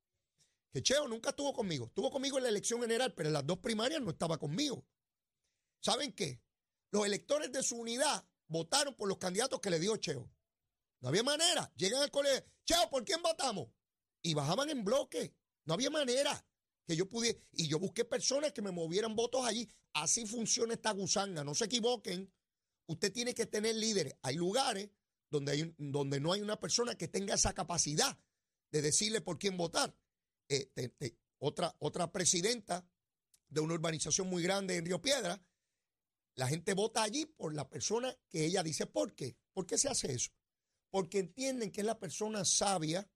que 0.73 0.83
Cheo 0.83 1.09
nunca 1.09 1.31
estuvo 1.31 1.53
conmigo. 1.53 1.87
Estuvo 1.87 2.11
conmigo 2.11 2.39
en 2.39 2.45
la 2.45 2.50
elección 2.50 2.81
general, 2.81 3.12
pero 3.15 3.29
en 3.29 3.33
las 3.35 3.47
dos 3.47 3.59
primarias 3.59 4.00
no 4.00 4.11
estaba 4.11 4.39
conmigo. 4.39 4.85
¿Saben 5.81 6.12
qué? 6.12 6.41
Los 6.91 7.07
electores 7.07 7.50
de 7.53 7.62
su 7.62 7.77
unidad 7.77 8.25
votaron 8.47 8.95
por 8.95 9.09
los 9.09 9.19
candidatos 9.19 9.61
que 9.61 9.71
le 9.71 9.79
dio 9.79 9.97
Cheo. 9.97 10.31
No 11.00 11.09
había 11.09 11.23
manera. 11.23 11.73
Llegan 11.77 12.03
al 12.03 12.11
colegio, 12.11 12.45
Cheo, 12.65 12.91
¿por 12.91 13.05
quién 13.05 13.23
votamos? 13.23 13.69
Y 14.23 14.35
bajaban 14.35 14.71
en 14.71 14.85
bloque. 14.85 15.35
No 15.65 15.75
había 15.75 15.91
manera 15.91 16.45
que 16.87 16.97
yo 16.97 17.09
pudiera. 17.09 17.39
Y 17.53 17.69
yo 17.69 17.79
busqué 17.79 18.05
personas 18.05 18.53
que 18.53 18.62
me 18.62 18.71
movieran 18.71 19.17
votos 19.17 19.45
allí. 19.47 19.69
Así 19.95 20.27
funciona 20.27 20.75
esta 20.75 20.93
gusanga. 20.93 21.43
No 21.43 21.55
se 21.55 21.65
equivoquen. 21.65 22.33
Usted 22.87 23.12
tiene 23.12 23.35
que 23.35 23.47
tener 23.47 23.77
líderes. 23.77 24.17
Hay 24.23 24.37
lugares 24.37 24.91
donde, 25.31 25.53
hay, 25.53 25.75
donde 25.79 26.21
no 26.21 26.33
hay 26.33 26.43
una 26.43 26.59
persona 26.59 26.97
que 26.97 27.09
tenga 27.09 27.35
esa 27.35 27.55
capacidad 27.55 28.19
de 28.71 28.83
decirle 28.83 29.21
por 29.21 29.39
quién 29.39 29.57
votar. 29.57 29.97
Eh, 30.50 31.16
otra, 31.38 31.75
otra 31.78 32.11
presidenta 32.11 32.85
de 33.49 33.61
una 33.61 33.75
urbanización 33.75 34.28
muy 34.28 34.42
grande 34.42 34.76
en 34.76 34.85
Río 34.85 35.00
Piedra, 35.00 35.40
la 36.35 36.49
gente 36.49 36.75
vota 36.75 37.02
allí 37.02 37.25
por 37.25 37.54
la 37.54 37.69
persona 37.69 38.16
que 38.28 38.45
ella 38.45 38.62
dice. 38.62 38.87
¿Por 38.87 39.14
qué? 39.14 39.37
¿Por 39.52 39.66
qué 39.66 39.78
se 39.78 39.88
hace 39.88 40.12
eso? 40.12 40.33
Porque 40.90 41.21
entienden 41.21 41.71
que 41.71 41.83
es 41.83 41.87
la 41.87 41.99
persona 41.99 42.45
sabia, 42.45 43.09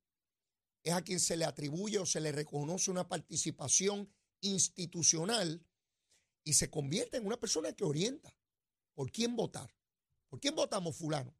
es 0.84 0.92
a 0.92 1.02
quien 1.02 1.18
se 1.18 1.36
le 1.36 1.44
atribuye 1.44 1.98
o 1.98 2.06
se 2.06 2.20
le 2.20 2.30
reconoce 2.30 2.90
una 2.90 3.08
participación 3.08 4.12
institucional 4.40 5.66
y 6.44 6.52
se 6.52 6.70
convierte 6.70 7.16
en 7.16 7.26
una 7.26 7.40
persona 7.40 7.72
que 7.72 7.84
orienta 7.84 8.36
por 8.94 9.10
quién 9.10 9.34
votar. 9.34 9.74
¿Por 10.28 10.40
quién 10.40 10.54
votamos 10.54 10.96
fulano? 10.96 11.36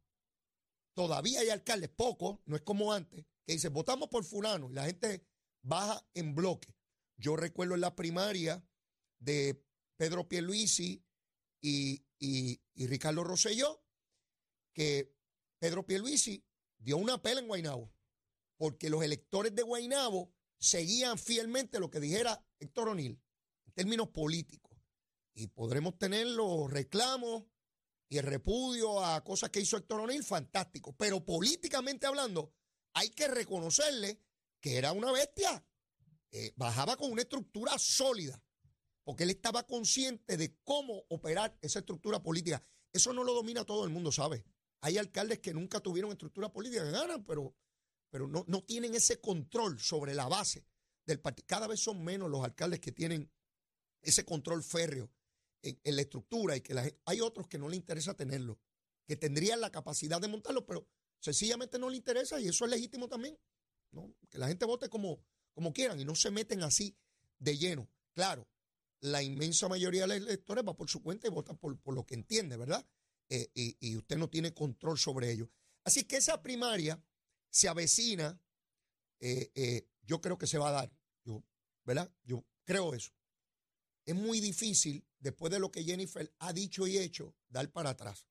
Todavía 0.94 1.40
hay 1.40 1.50
alcaldes, 1.50 1.90
pocos, 1.90 2.38
no 2.46 2.56
es 2.56 2.62
como 2.62 2.92
antes, 2.92 3.26
que 3.44 3.52
dicen, 3.52 3.72
votamos 3.72 4.08
por 4.08 4.24
fulano 4.24 4.70
y 4.70 4.74
la 4.74 4.86
gente 4.86 5.24
baja 5.64 6.06
en 6.14 6.34
bloque. 6.34 6.76
Yo 7.16 7.36
recuerdo 7.36 7.74
en 7.74 7.80
la 7.80 7.96
primaria 7.96 8.64
de 9.18 9.60
Pedro 9.96 10.28
Pierluisi 10.28 11.04
y, 11.60 12.04
y, 12.18 12.60
y 12.74 12.86
Ricardo 12.86 13.24
Rosselló 13.24 13.82
que 14.72 15.12
Pedro 15.58 15.86
Pierluisi 15.86 16.44
dio 16.78 16.98
una 16.98 17.22
pela 17.22 17.40
en 17.40 17.48
Guainabo 17.48 17.92
porque 18.56 18.90
los 18.90 19.02
electores 19.02 19.54
de 19.54 19.62
Guainabo 19.62 20.32
seguían 20.58 21.18
fielmente 21.18 21.80
lo 21.80 21.90
que 21.90 22.00
dijera 22.00 22.44
Héctor 22.58 22.90
O'Neill 22.90 23.20
en 23.66 23.72
términos 23.72 24.08
políticos. 24.08 24.72
Y 25.34 25.48
podremos 25.48 25.98
tener 25.98 26.26
los 26.28 26.70
reclamos 26.70 27.44
y 28.08 28.18
el 28.18 28.24
repudio 28.24 29.04
a 29.04 29.22
cosas 29.24 29.50
que 29.50 29.60
hizo 29.60 29.76
Héctor 29.76 30.00
O'Neill, 30.00 30.22
fantástico. 30.22 30.94
Pero 30.96 31.24
políticamente 31.24 32.06
hablando, 32.06 32.54
hay 32.92 33.10
que 33.10 33.26
reconocerle 33.26 34.20
que 34.64 34.78
era 34.78 34.92
una 34.92 35.12
bestia. 35.12 35.62
Eh, 36.30 36.54
bajaba 36.56 36.96
con 36.96 37.12
una 37.12 37.20
estructura 37.20 37.78
sólida, 37.78 38.42
porque 39.04 39.24
él 39.24 39.30
estaba 39.30 39.66
consciente 39.66 40.38
de 40.38 40.56
cómo 40.64 41.04
operar 41.10 41.54
esa 41.60 41.80
estructura 41.80 42.22
política. 42.22 42.62
Eso 42.90 43.12
no 43.12 43.24
lo 43.24 43.34
domina 43.34 43.66
todo 43.66 43.84
el 43.84 43.90
mundo, 43.90 44.10
¿sabe? 44.10 44.42
Hay 44.80 44.96
alcaldes 44.96 45.40
que 45.40 45.52
nunca 45.52 45.80
tuvieron 45.80 46.12
estructura 46.12 46.50
política, 46.50 46.82
que 46.82 46.92
ganan, 46.92 47.26
pero, 47.26 47.54
pero 48.08 48.26
no, 48.26 48.46
no 48.48 48.64
tienen 48.64 48.94
ese 48.94 49.20
control 49.20 49.78
sobre 49.78 50.14
la 50.14 50.28
base 50.28 50.66
del 51.04 51.20
partido. 51.20 51.44
Cada 51.46 51.66
vez 51.66 51.80
son 51.80 52.02
menos 52.02 52.30
los 52.30 52.42
alcaldes 52.42 52.80
que 52.80 52.90
tienen 52.90 53.30
ese 54.00 54.24
control 54.24 54.62
férreo 54.62 55.10
en, 55.60 55.78
la 55.94 56.00
estructura 56.00 56.56
y 56.56 56.62
que 56.62 56.72
la, 56.72 56.90
hay 57.04 57.20
otros 57.20 57.48
que 57.48 57.58
no 57.58 57.68
le 57.68 57.76
interesa 57.76 58.14
tenerlo, 58.14 58.58
que 59.06 59.16
tendrían 59.16 59.60
la 59.60 59.70
capacidad 59.70 60.22
de 60.22 60.28
montarlo, 60.28 60.64
pero 60.64 60.88
sencillamente 61.20 61.78
no 61.78 61.90
le 61.90 61.98
interesa 61.98 62.40
y 62.40 62.48
eso 62.48 62.64
es 62.64 62.70
legítimo 62.70 63.08
también. 63.08 63.38
Que 64.30 64.38
la 64.38 64.48
gente 64.48 64.64
vote 64.64 64.88
como, 64.88 65.20
como 65.52 65.72
quieran 65.72 66.00
y 66.00 66.04
no 66.04 66.14
se 66.14 66.30
meten 66.30 66.62
así 66.62 66.96
de 67.38 67.56
lleno. 67.56 67.88
Claro, 68.12 68.48
la 69.00 69.22
inmensa 69.22 69.68
mayoría 69.68 70.02
de 70.02 70.08
los 70.08 70.16
electores 70.16 70.64
va 70.66 70.76
por 70.76 70.88
su 70.88 71.02
cuenta 71.02 71.26
y 71.26 71.30
vota 71.30 71.54
por, 71.54 71.78
lo 71.92 72.06
que 72.06 72.14
entiende, 72.14 72.56
¿verdad? 72.56 72.86
Eh, 73.28 73.50
y, 73.54 73.96
usted 73.96 74.16
no 74.16 74.28
tiene 74.28 74.54
control 74.54 74.98
sobre 74.98 75.30
ello. 75.30 75.50
Así 75.84 76.04
que 76.04 76.16
esa 76.16 76.40
primaria 76.42 77.02
se 77.50 77.68
avecina, 77.68 78.40
eh, 79.20 79.50
eh, 79.54 79.88
yo 80.02 80.20
creo 80.20 80.38
que 80.38 80.46
se 80.46 80.58
va 80.58 80.68
a 80.68 80.72
dar, 80.72 80.92
yo, 81.24 81.44
¿verdad? 81.84 82.10
Yo 82.22 82.44
creo 82.64 82.94
eso. 82.94 83.12
Es 84.04 84.14
muy 84.14 84.40
difícil, 84.40 85.06
después 85.18 85.52
de 85.52 85.58
lo 85.58 85.70
que 85.70 85.84
Jennifer 85.84 86.32
ha 86.38 86.52
dicho 86.52 86.86
y 86.86 86.98
hecho, 86.98 87.34
dar 87.48 87.70
para 87.70 87.90
atrás. 87.90 88.26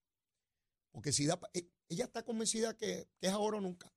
Porque 0.92 1.12
si 1.12 1.26
da, 1.26 1.40
ella 1.90 2.06
está 2.06 2.24
convencida 2.24 2.78
que, 2.78 3.08
que 3.20 3.28
es 3.28 3.34
ahora 3.34 3.58
o 3.58 3.62
nunca 3.62 3.94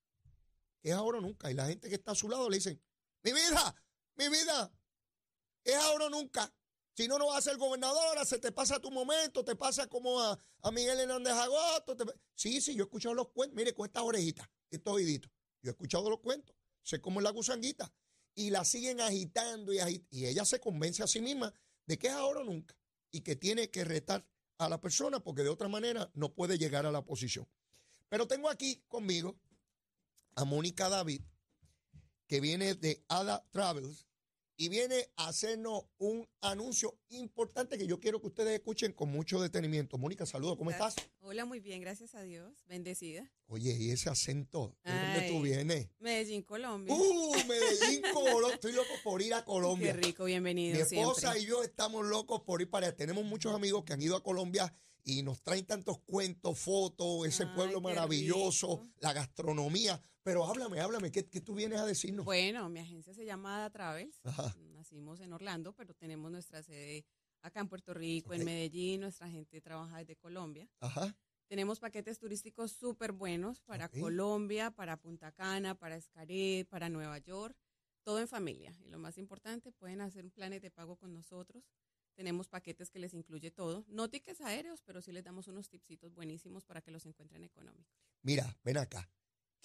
es 0.91 0.97
ahora 0.97 1.19
o 1.19 1.21
nunca. 1.21 1.51
Y 1.51 1.55
la 1.55 1.67
gente 1.67 1.89
que 1.89 1.97
está 1.97 2.13
a 2.13 2.15
su 2.15 2.29
lado 2.29 2.49
le 2.49 2.57
dicen, 2.57 2.81
mi 3.23 3.33
vida, 3.33 3.75
mi 4.15 4.29
vida, 4.29 4.73
es 5.65 5.75
ahora 5.77 6.07
o 6.07 6.11
nunca. 6.11 6.53
Si 6.95 7.07
no, 7.09 7.19
no 7.19 7.27
vas 7.27 7.39
a 7.39 7.51
ser 7.51 7.59
gobernadora, 7.59 8.25
se 8.25 8.39
te 8.39 8.53
pasa 8.53 8.81
tu 8.81 8.91
momento, 8.91 9.45
te 9.45 9.55
pasa 9.55 9.87
como 9.87 10.21
a, 10.21 10.39
Miguel 10.73 11.01
Hernández 11.01 11.35
Agosto. 11.35 11.97
Sí, 12.35 12.61
sí, 12.61 12.75
yo 12.75 12.85
he 12.85 12.87
escuchado 12.87 13.15
los 13.15 13.29
cuentos. 13.29 13.57
Mire, 13.57 13.75
con 13.75 13.87
estas 13.87 14.03
orejitas, 14.03 14.49
estos 14.71 14.95
oíditos. 14.95 15.31
Yo 15.63 15.71
he 15.71 15.73
escuchado 15.73 16.09
los 16.09 16.21
cuentos. 16.21 16.57
Sé 16.83 17.01
cómo 17.01 17.21
es 17.21 17.25
la 17.25 17.31
gusanguita. 17.31 17.93
Y 18.35 18.51
la 18.51 18.65
siguen 18.65 19.01
agitando 19.01 19.73
y, 19.73 20.07
y 20.11 20.27
ella 20.27 20.45
se 20.45 20.61
convence 20.61 21.03
a 21.03 21.07
sí 21.07 21.21
misma 21.21 21.53
de 21.87 21.99
que 21.99 22.09
es 22.09 22.13
ahora 22.13 22.41
o 22.41 22.45
nunca. 22.45 22.77
Y 23.11 23.21
que 23.21 23.37
tiene 23.37 23.71
que 23.71 23.85
retar 23.85 24.27
a 24.59 24.69
la 24.69 24.81
persona 24.81 25.21
porque 25.21 25.43
de 25.43 25.49
otra 25.49 25.69
manera 25.69 26.11
no 26.15 26.33
puede 26.33 26.59
llegar 26.59 26.87
a 26.87 26.93
la 26.93 27.05
posición. 27.05 27.49
Pero 28.09 28.27
tengo 28.27 28.49
aquí 28.49 28.83
conmigo 28.89 29.39
a 30.37 30.45
Mónica 30.45 30.91
David, 30.91 31.23
que 32.27 32.41
viene 32.41 32.75
de 32.75 33.03
Ada 33.09 33.45
Travels 33.51 34.07
y 34.59 34.69
viene 34.69 35.09
a 35.17 35.29
hacernos 35.29 35.85
un 35.99 36.29
anuncio 36.41 36.99
importante 37.09 37.77
que 37.77 37.87
yo 37.87 38.01
quiero 38.01 38.21
que 38.21 38.29
ustedes 38.29 38.55
escuchen 38.55 38.93
con 38.93 39.11
mucho 39.11 39.41
detenimiento. 39.41 39.99
Mónica, 39.99 40.25
saludos, 40.25 40.57
¿cómo 40.57 40.71
estás? 40.71 40.95
Hola, 41.21 41.45
muy 41.45 41.61
bien, 41.61 41.81
gracias 41.81 42.15
a 42.15 42.23
Dios, 42.23 42.65
bendecida. 42.67 43.31
Oye, 43.49 43.77
¿y 43.79 43.91
ese 43.91 44.11
acento? 44.11 44.77
¿De 44.85 44.93
dónde 44.93 45.29
tú 45.31 45.43
vienes? 45.43 45.89
Medellín, 46.01 46.43
Colombia. 46.43 46.95
¡Uh, 46.95 47.35
Medellín, 47.47 48.03
Colombia! 48.13 48.55
Estoy 48.55 48.73
loco 48.73 48.93
por 49.05 49.23
ir 49.23 49.35
a 49.35 49.45
Colombia. 49.45 49.95
Qué 49.95 50.01
rico, 50.01 50.25
bienvenido 50.25 50.77
Mi 50.77 50.83
esposa 50.83 51.37
y 51.39 51.47
yo 51.47 51.63
estamos 51.63 52.05
locos 52.07 52.43
por 52.43 52.61
ir 52.61 52.69
para 52.69 52.89
allá. 52.89 52.97
Tenemos 52.97 53.25
muchos 53.25 53.55
amigos 53.55 53.85
que 53.85 53.95
han 53.95 54.03
ido 54.03 54.17
a 54.17 54.23
Colombia 54.23 54.75
y 55.03 55.23
nos 55.23 55.43
traen 55.43 55.65
tantos 55.65 56.01
cuentos, 56.01 56.59
fotos, 56.59 57.27
ese 57.27 57.47
pueblo 57.47 57.81
maravilloso, 57.81 58.83
la 59.01 59.13
gastronomía. 59.13 60.03
Pero 60.27 60.45
háblame, 60.45 60.81
háblame, 60.81 61.13
¿qué, 61.13 61.23
tú 61.23 61.55
vienes 61.55 61.79
a 61.79 61.87
decirnos? 61.87 62.25
Bueno, 62.25 62.69
mi 62.69 62.81
agencia 62.81 63.15
se 63.15 63.25
llama 63.25 63.59
Ada 63.59 63.71
Travels. 63.71 64.21
Nacimos 64.73 65.21
en 65.21 65.33
Orlando, 65.33 65.73
pero 65.73 65.95
tenemos 65.95 66.33
nuestra 66.33 66.65
sede 66.65 67.07
acá 67.43 67.61
en 67.61 67.69
Puerto 67.69 67.95
Rico, 67.95 68.35
en 68.35 68.45
Medellín. 68.45 69.03
Nuestra 69.03 69.29
gente 69.29 69.61
trabaja 69.61 69.99
desde 69.99 70.17
Colombia. 70.17 70.69
Ajá. 70.81 71.17
Tenemos 71.47 71.79
paquetes 71.79 72.19
turísticos 72.19 72.73
súper 72.73 73.13
buenos 73.13 73.61
para 73.61 73.89
Colombia, 73.89 74.73
para 74.73 74.97
Punta 74.97 75.31
Cana, 75.31 75.77
para 75.77 75.95
Escaret, 75.95 76.67
para 76.69 76.89
Nueva 76.89 77.19
York. 77.19 77.57
Todo 78.03 78.19
en 78.19 78.27
familia. 78.27 78.77
Y 78.85 78.89
lo 78.89 78.99
más 78.99 79.19
importante, 79.19 79.71
pueden 79.71 80.01
hacer 80.01 80.25
un 80.25 80.33
plan 80.33 80.51
de 80.51 80.71
pago 80.73 80.97
con 80.97 81.15
nosotros 81.15 81.63
tenemos 82.17 82.49
paquetes 82.49 82.91
que 82.91 82.99
les 82.99 83.13
incluye 83.13 83.51
todo. 83.51 83.85
No 83.89 84.09
tickets 84.09 84.41
aéreos, 84.41 84.81
pero 84.83 85.03
sí 85.03 85.13
les 85.13 85.23
damos 85.23 85.49
unos 85.49 85.69
tipsitos 85.69 86.15
buenísimos 86.15 86.65
para 86.65 86.81
que 86.81 86.91
los 86.91 87.05
encuentren 87.05 87.45
económicos. 87.45 87.95
Mira, 88.23 88.57
ven 88.65 88.79
acá. 88.79 89.07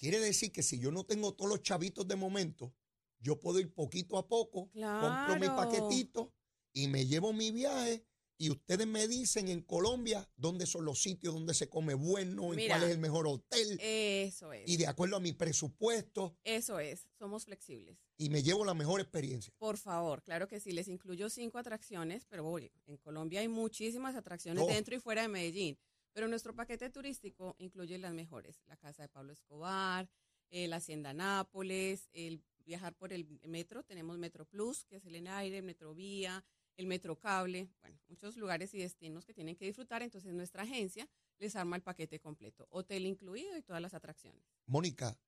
Quiere 0.02 0.18
decir 0.18 0.50
que 0.50 0.64
si 0.64 0.80
yo 0.80 0.90
no 0.90 1.04
tengo 1.04 1.32
todos 1.32 1.48
los 1.48 1.62
chavitos 1.62 2.08
de 2.08 2.16
momento, 2.16 2.74
yo 3.20 3.38
puedo 3.38 3.60
ir 3.60 3.72
poquito 3.72 4.18
a 4.18 4.26
poco, 4.26 4.68
compro 4.72 5.38
mi 5.38 5.46
paquetito 5.46 6.34
y 6.72 6.88
me 6.88 7.06
llevo 7.06 7.32
mi 7.32 7.52
viaje 7.52 8.04
y 8.36 8.50
ustedes 8.50 8.84
me 8.84 9.06
dicen 9.06 9.46
en 9.46 9.62
Colombia 9.62 10.28
dónde 10.34 10.66
son 10.66 10.84
los 10.84 11.00
sitios 11.00 11.32
donde 11.32 11.54
se 11.54 11.68
come 11.68 11.94
bueno, 11.94 12.52
en 12.52 12.66
cuál 12.68 12.82
es 12.82 12.90
el 12.90 12.98
mejor 12.98 13.28
hotel. 13.28 13.78
Eso 13.80 14.52
es. 14.52 14.68
Y 14.68 14.76
de 14.76 14.88
acuerdo 14.88 15.14
a 15.14 15.20
mi 15.20 15.34
presupuesto. 15.34 16.36
Eso 16.42 16.80
es, 16.80 17.06
somos 17.16 17.44
flexibles. 17.44 17.96
Y 18.16 18.28
me 18.28 18.42
llevo 18.42 18.64
la 18.64 18.74
mejor 18.74 19.00
experiencia. 19.00 19.54
Por 19.56 19.78
favor, 19.78 20.24
claro 20.24 20.48
que 20.48 20.58
sí, 20.58 20.72
les 20.72 20.88
incluyo 20.88 21.30
cinco 21.30 21.58
atracciones, 21.58 22.26
pero 22.26 22.44
oye, 22.48 22.72
en 22.86 22.96
Colombia 22.96 23.38
hay 23.38 23.46
muchísimas 23.46 24.16
atracciones 24.16 24.66
dentro 24.66 24.96
y 24.96 24.98
fuera 24.98 25.22
de 25.22 25.28
Medellín. 25.28 25.78
Pero 26.12 26.28
nuestro 26.28 26.54
paquete 26.54 26.90
turístico 26.90 27.56
incluye 27.58 27.98
las 27.98 28.12
mejores, 28.12 28.60
la 28.66 28.76
casa 28.76 29.02
de 29.02 29.08
Pablo 29.08 29.32
Escobar, 29.32 30.08
eh, 30.50 30.68
la 30.68 30.76
Hacienda 30.76 31.14
Nápoles, 31.14 32.08
el 32.12 32.42
viajar 32.64 32.94
por 32.94 33.12
el 33.12 33.26
metro, 33.46 33.82
tenemos 33.82 34.18
Metro 34.18 34.44
Plus, 34.44 34.84
que 34.84 34.96
es 34.96 35.06
el 35.06 35.16
en 35.16 35.28
aire, 35.28 35.62
Metro 35.62 35.94
Vía, 35.94 36.44
el 36.76 36.86
Metro 36.86 37.18
Cable, 37.18 37.68
bueno, 37.80 37.98
muchos 38.08 38.36
lugares 38.36 38.72
y 38.74 38.78
destinos 38.78 39.24
que 39.24 39.34
tienen 39.34 39.56
que 39.56 39.64
disfrutar. 39.64 40.02
Entonces 40.02 40.32
nuestra 40.32 40.62
agencia 40.62 41.08
les 41.38 41.56
arma 41.56 41.76
el 41.76 41.82
paquete 41.82 42.20
completo, 42.20 42.66
hotel 42.70 43.06
incluido 43.06 43.56
y 43.56 43.62
todas 43.62 43.82
las 43.82 43.94
atracciones. 43.94 44.44
Mónica, 44.66 45.18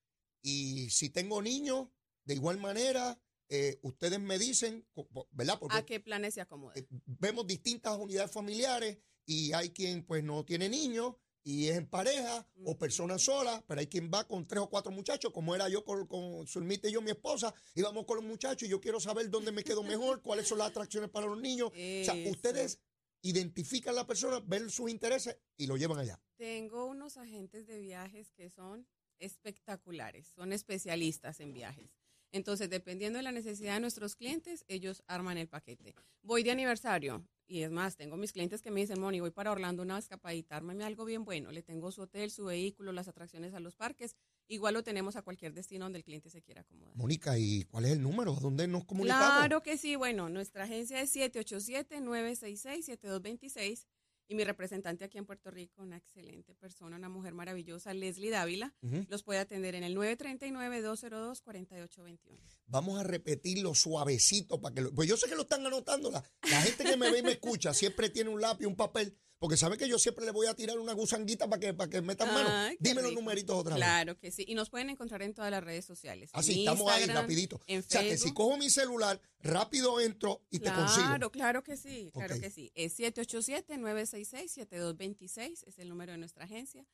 y 0.43 0.91
si 0.91 1.11
tengo 1.11 1.41
niños, 1.43 1.89
de 2.25 2.35
igual 2.35 2.59
manera, 2.59 3.19
eh, 3.49 3.79
ustedes 3.83 4.21
me 4.21 4.39
dicen, 4.39 4.87
¿verdad? 5.31 5.59
¿A 5.71 5.85
qué 5.85 6.01
planes 6.01 6.35
se 6.35 6.41
acomodan? 6.41 6.79
Eh, 6.79 6.87
vemos 6.91 7.47
distintas 7.47 7.97
unidades 7.99 8.31
familiares 8.31 8.99
y 9.27 9.53
hay 9.53 9.71
quien 9.71 10.05
pues 10.05 10.23
no 10.23 10.45
tiene 10.45 10.69
niños 10.69 11.15
y 11.45 11.69
es 11.69 11.77
en 11.77 11.87
pareja 11.87 12.47
o 12.65 12.79
persona 12.79 13.19
sola, 13.19 13.63
pero 13.69 13.81
hay 13.81 13.87
quien 13.87 14.11
va 14.13 14.27
con 14.27 14.47
tres 14.47 14.63
o 14.63 14.71
cuatro 14.71 14.91
muchachos, 14.91 15.31
como 15.31 15.55
era 15.55 15.69
yo 15.69 15.85
con, 15.85 16.07
con 16.07 16.47
y 16.47 16.91
yo, 16.91 17.03
mi 17.03 17.11
esposa, 17.11 17.55
íbamos 17.75 18.07
con 18.07 18.17
los 18.17 18.25
muchachos 18.25 18.67
y 18.67 18.71
yo 18.71 18.81
quiero 18.81 18.99
saber 18.99 19.29
dónde 19.29 19.53
me 19.53 19.63
quedo 19.63 19.83
mejor, 19.83 20.23
cuáles 20.23 20.49
son 20.49 20.59
las 20.59 20.69
atracciones 20.69 21.11
para 21.11 21.27
los 21.27 21.39
niños. 21.39 21.69
O 21.69 22.05
sea, 22.05 22.15
ustedes 22.31 22.81
identifican 23.21 23.95
a 23.95 23.97
la 23.97 24.07
persona, 24.07 24.41
ven 24.41 24.71
sus 24.71 24.91
intereses 24.91 25.37
y 25.57 25.67
lo 25.67 25.77
llevan 25.77 25.99
allá. 25.99 26.19
Tengo 26.37 26.87
unos 26.87 27.19
agentes 27.19 27.67
de 27.67 27.79
viajes 27.79 28.33
que 28.33 28.49
son 28.49 28.87
espectaculares, 29.19 30.29
son 30.29 30.53
especialistas 30.53 31.41
en 31.41 31.53
viajes. 31.53 31.91
Entonces, 32.35 32.69
dependiendo 32.69 33.17
de 33.19 33.23
la 33.23 33.31
necesidad 33.31 33.75
de 33.75 33.81
nuestros 33.81 34.17
clientes, 34.17 34.65
ellos 34.67 35.05
arman 35.07 35.39
el 35.39 35.47
paquete. 35.47 35.95
Voy 36.21 36.43
de 36.43 36.51
aniversario, 36.51 37.25
y 37.47 37.63
es 37.63 37.71
más, 37.71 37.97
tengo 37.97 38.17
mis 38.17 38.33
clientes 38.33 38.61
que 38.61 38.73
me 38.73 38.81
dicen, 38.81 38.99
Moni, 38.99 39.21
voy 39.21 39.31
para 39.31 39.53
Orlando 39.53 39.85
una 39.85 39.99
escapadita, 39.99 40.57
ármame 40.57 40.83
algo 40.83 41.05
bien 41.05 41.25
bueno. 41.25 41.53
Le 41.53 41.63
tengo 41.63 41.93
su 41.93 42.03
hotel, 42.03 42.33
su 42.33 42.47
vehículo, 42.47 42.91
las 42.91 43.07
atracciones 43.07 43.55
a 43.55 43.61
los 43.61 43.77
parques. 43.77 44.17
Igual 44.49 44.75
lo 44.75 44.83
tenemos 44.83 45.15
a 45.15 45.23
cualquier 45.23 45.55
destino 45.55 45.85
donde 45.85 45.99
el 45.99 46.05
cliente 46.05 46.29
se 46.29 46.43
quiera 46.43 46.63
acomodar. 46.63 46.97
Mónica, 46.97 47.39
¿y 47.39 47.63
cuál 47.67 47.85
es 47.85 47.93
el 47.93 48.03
número? 48.03 48.33
¿Dónde 48.33 48.67
nos 48.67 48.85
comunicamos? 48.85 49.29
Claro 49.29 49.63
que 49.63 49.77
sí. 49.77 49.95
Bueno, 49.95 50.29
nuestra 50.29 50.65
agencia 50.65 51.01
es 51.01 51.15
787-966-7226 51.15 53.87
y 54.29 54.35
mi 54.35 54.45
representante 54.45 55.05
aquí 55.05 55.19
en 55.19 55.27
Puerto 55.27 55.51
Rico, 55.51 55.83
una 55.83 55.97
excelente 55.97 56.55
persona, 56.55 56.97
una 56.97 57.09
mujer 57.09 57.35
maravillosa, 57.35 57.93
Leslie 57.93 58.31
Dávila, 58.31 58.75
los 59.09 59.23
puede 59.23 59.41
atender 59.41 59.75
en 59.75 59.85
el 59.85 59.97
939-202-4821. 59.97 62.19
Vamos 62.67 62.99
a 62.99 63.03
repetirlo 63.03 63.75
suavecito 63.75 64.61
para 64.61 64.75
que 64.75 64.81
lo, 64.83 64.95
pues 64.95 65.09
yo 65.09 65.17
sé 65.17 65.29
que 65.29 65.37
lo 65.37 65.43
están 65.43 65.67
anotando 65.67 66.11
la, 66.11 66.23
la 66.51 66.63
gente 66.63 66.85
que 66.85 66.97
me 66.97 67.11
ve 67.11 67.19
y 67.19 67.23
me 67.23 67.33
escucha 67.33 67.75
siempre 67.75 68.09
tiene 68.09 68.31
un 68.31 68.41
lápiz, 68.41 68.67
un 68.67 68.77
papel 68.77 69.19
porque 69.45 69.59
sabe 69.59 69.77
que 69.77 69.87
yo 69.87 69.99
siempre 69.99 70.25
le 70.25 70.31
voy 70.31 70.47
a 70.47 70.55
tirar 70.55 70.79
una 70.79 70.95
gusanguita 70.95 71.47
para 71.51 71.61
que, 71.61 71.75
para 71.75 71.91
que 71.91 72.01
metan 72.01 72.33
mano. 72.33 72.49
Dime 72.81 73.03
los 73.03 73.13
numeritos 73.13 73.55
otra 73.55 73.75
vez. 73.75 73.85
Claro 73.85 74.19
que 74.19 74.31
sí. 74.31 74.43
Y 74.49 74.55
nos 74.55 74.71
pueden 74.71 74.89
encontrar 74.89 75.21
en 75.21 75.35
todas 75.35 75.51
las 75.51 75.63
redes 75.63 75.85
sociales. 75.85 76.31
Así, 76.33 76.61
estamos 76.61 76.91
ahí 76.91 77.05
rapidito. 77.05 77.57
o 77.57 77.83
sea, 77.87 78.01
que 78.01 78.17
si 78.17 78.33
cojo 78.33 78.57
mi 78.57 78.71
celular, 78.71 79.21
rápido 79.41 80.01
entro 80.01 80.41
y 80.49 80.61
te 80.61 80.73
consigo. 80.73 81.09
Claro, 81.09 81.31
claro 81.31 81.63
que 81.63 81.77
sí. 81.77 82.11
Claro 82.15 82.41
que 82.41 82.51
sí. 82.51 82.73
Es 82.75 82.99
787-966-7226. 82.99 85.65
Es 85.67 85.79
el 85.79 85.91
número 85.91 86.13
de 86.13 86.19
nuestra 86.19 86.47
agencia. 86.47 86.87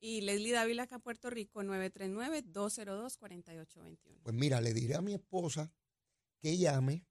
Y 0.00 0.22
Leslie 0.22 0.54
Dávila 0.54 0.84
acá 0.84 1.00
Puerto 1.00 1.28
Rico, 1.28 1.62
939-202-4821. 1.62 4.22
Pues 4.22 4.34
mira, 4.34 4.62
le 4.62 4.72
diré 4.72 4.94
a 4.94 5.02
mi 5.02 5.12
esposa 5.12 5.70
que 6.40 6.56
llame 6.56 7.04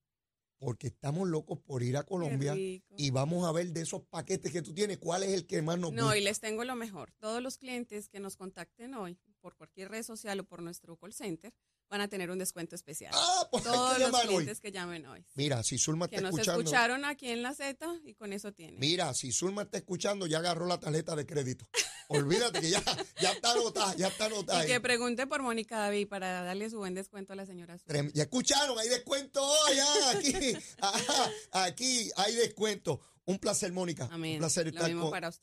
porque 0.58 0.88
estamos 0.88 1.28
locos 1.28 1.60
por 1.60 1.84
ir 1.84 1.98
a 1.98 2.04
Colombia 2.04 2.56
y 2.56 3.10
vamos 3.12 3.48
a 3.48 3.52
ver 3.52 3.72
de 3.72 3.82
esos 3.82 4.04
paquetes 4.04 4.52
que 4.52 4.62
tú 4.62 4.74
tienes, 4.74 4.98
cuál 4.98 5.24
es 5.24 5.34
el 5.34 5.46
que 5.46 5.62
más 5.62 5.78
nos 5.78 5.92
gusta. 5.92 6.06
No, 6.06 6.16
y 6.16 6.22
les 6.22 6.40
tengo 6.40 6.64
lo 6.64 6.76
mejor. 6.76 7.12
Todos 7.20 7.42
los 7.42 7.58
clientes 7.58 8.10
que 8.10 8.20
nos 8.20 8.36
contacten 8.36 8.94
hoy 8.96 9.18
por 9.42 9.56
cualquier 9.56 9.90
red 9.90 10.04
social 10.04 10.40
o 10.40 10.44
por 10.44 10.62
nuestro 10.62 10.98
call 10.98 11.14
center 11.14 11.54
van 11.90 12.02
a 12.02 12.08
tener 12.08 12.30
un 12.32 12.38
descuento 12.38 12.76
especial. 12.76 13.14
Ah, 13.16 13.48
pues 13.50 13.64
Todos 13.64 14.00
los 14.00 14.22
clientes 14.22 14.60
que 14.60 14.72
llamen 14.72 15.06
hoy. 15.06 15.26
Mira, 15.36 15.64
si 15.64 15.78
Zulma 15.78 16.06
está 16.06 16.18
escuchando. 16.18 16.42
Que 16.42 16.48
nos 16.48 16.58
escucharon 16.58 17.06
aquí 17.06 17.30
en 17.30 17.44
la 17.44 17.54
Z 17.54 18.02
y 18.04 18.14
con 18.14 18.34
eso 18.34 18.52
tiene. 18.52 18.78
Mira, 18.78 19.14
si 19.14 19.32
Zulma 19.32 19.64
está 19.64 19.78
escuchando, 19.78 20.28
ya 20.28 20.40
agarró 20.40 20.66
la 20.66 20.80
tarjeta 20.80 21.16
de 21.16 21.26
crédito. 21.26 21.68
Olvídate 22.08 22.62
que 22.62 22.70
ya, 22.70 22.84
ya 23.22 23.32
está 23.32 23.52
anotada, 23.52 23.96
ya 23.96 24.08
está 24.08 24.26
anotada. 24.26 24.64
Y 24.64 24.68
que 24.68 24.80
pregunte 24.80 25.28
por 25.28 25.42
Mónica 25.42 25.78
David 25.78 26.08
para 26.08 26.44
darle 26.44 26.70
su 26.70 26.78
buen 26.78 26.94
descuento 26.94 27.34
a 27.34 27.36
la 27.36 27.46
señora. 27.46 27.78
Ya 28.14 28.24
escucharon, 28.24 28.80
hay 28.80 28.90
descuento 28.90 29.44
hoy, 29.44 29.78
aquí, 30.16 30.34
aquí 31.52 32.10
hay 32.16 32.36
descuento. 32.36 33.02
Un 33.26 33.40
placer, 33.40 33.74
Mónica. 33.74 34.08
Amén. 34.10 34.36
Un 34.36 34.40
placer 34.40 34.68
estar, 34.68 34.90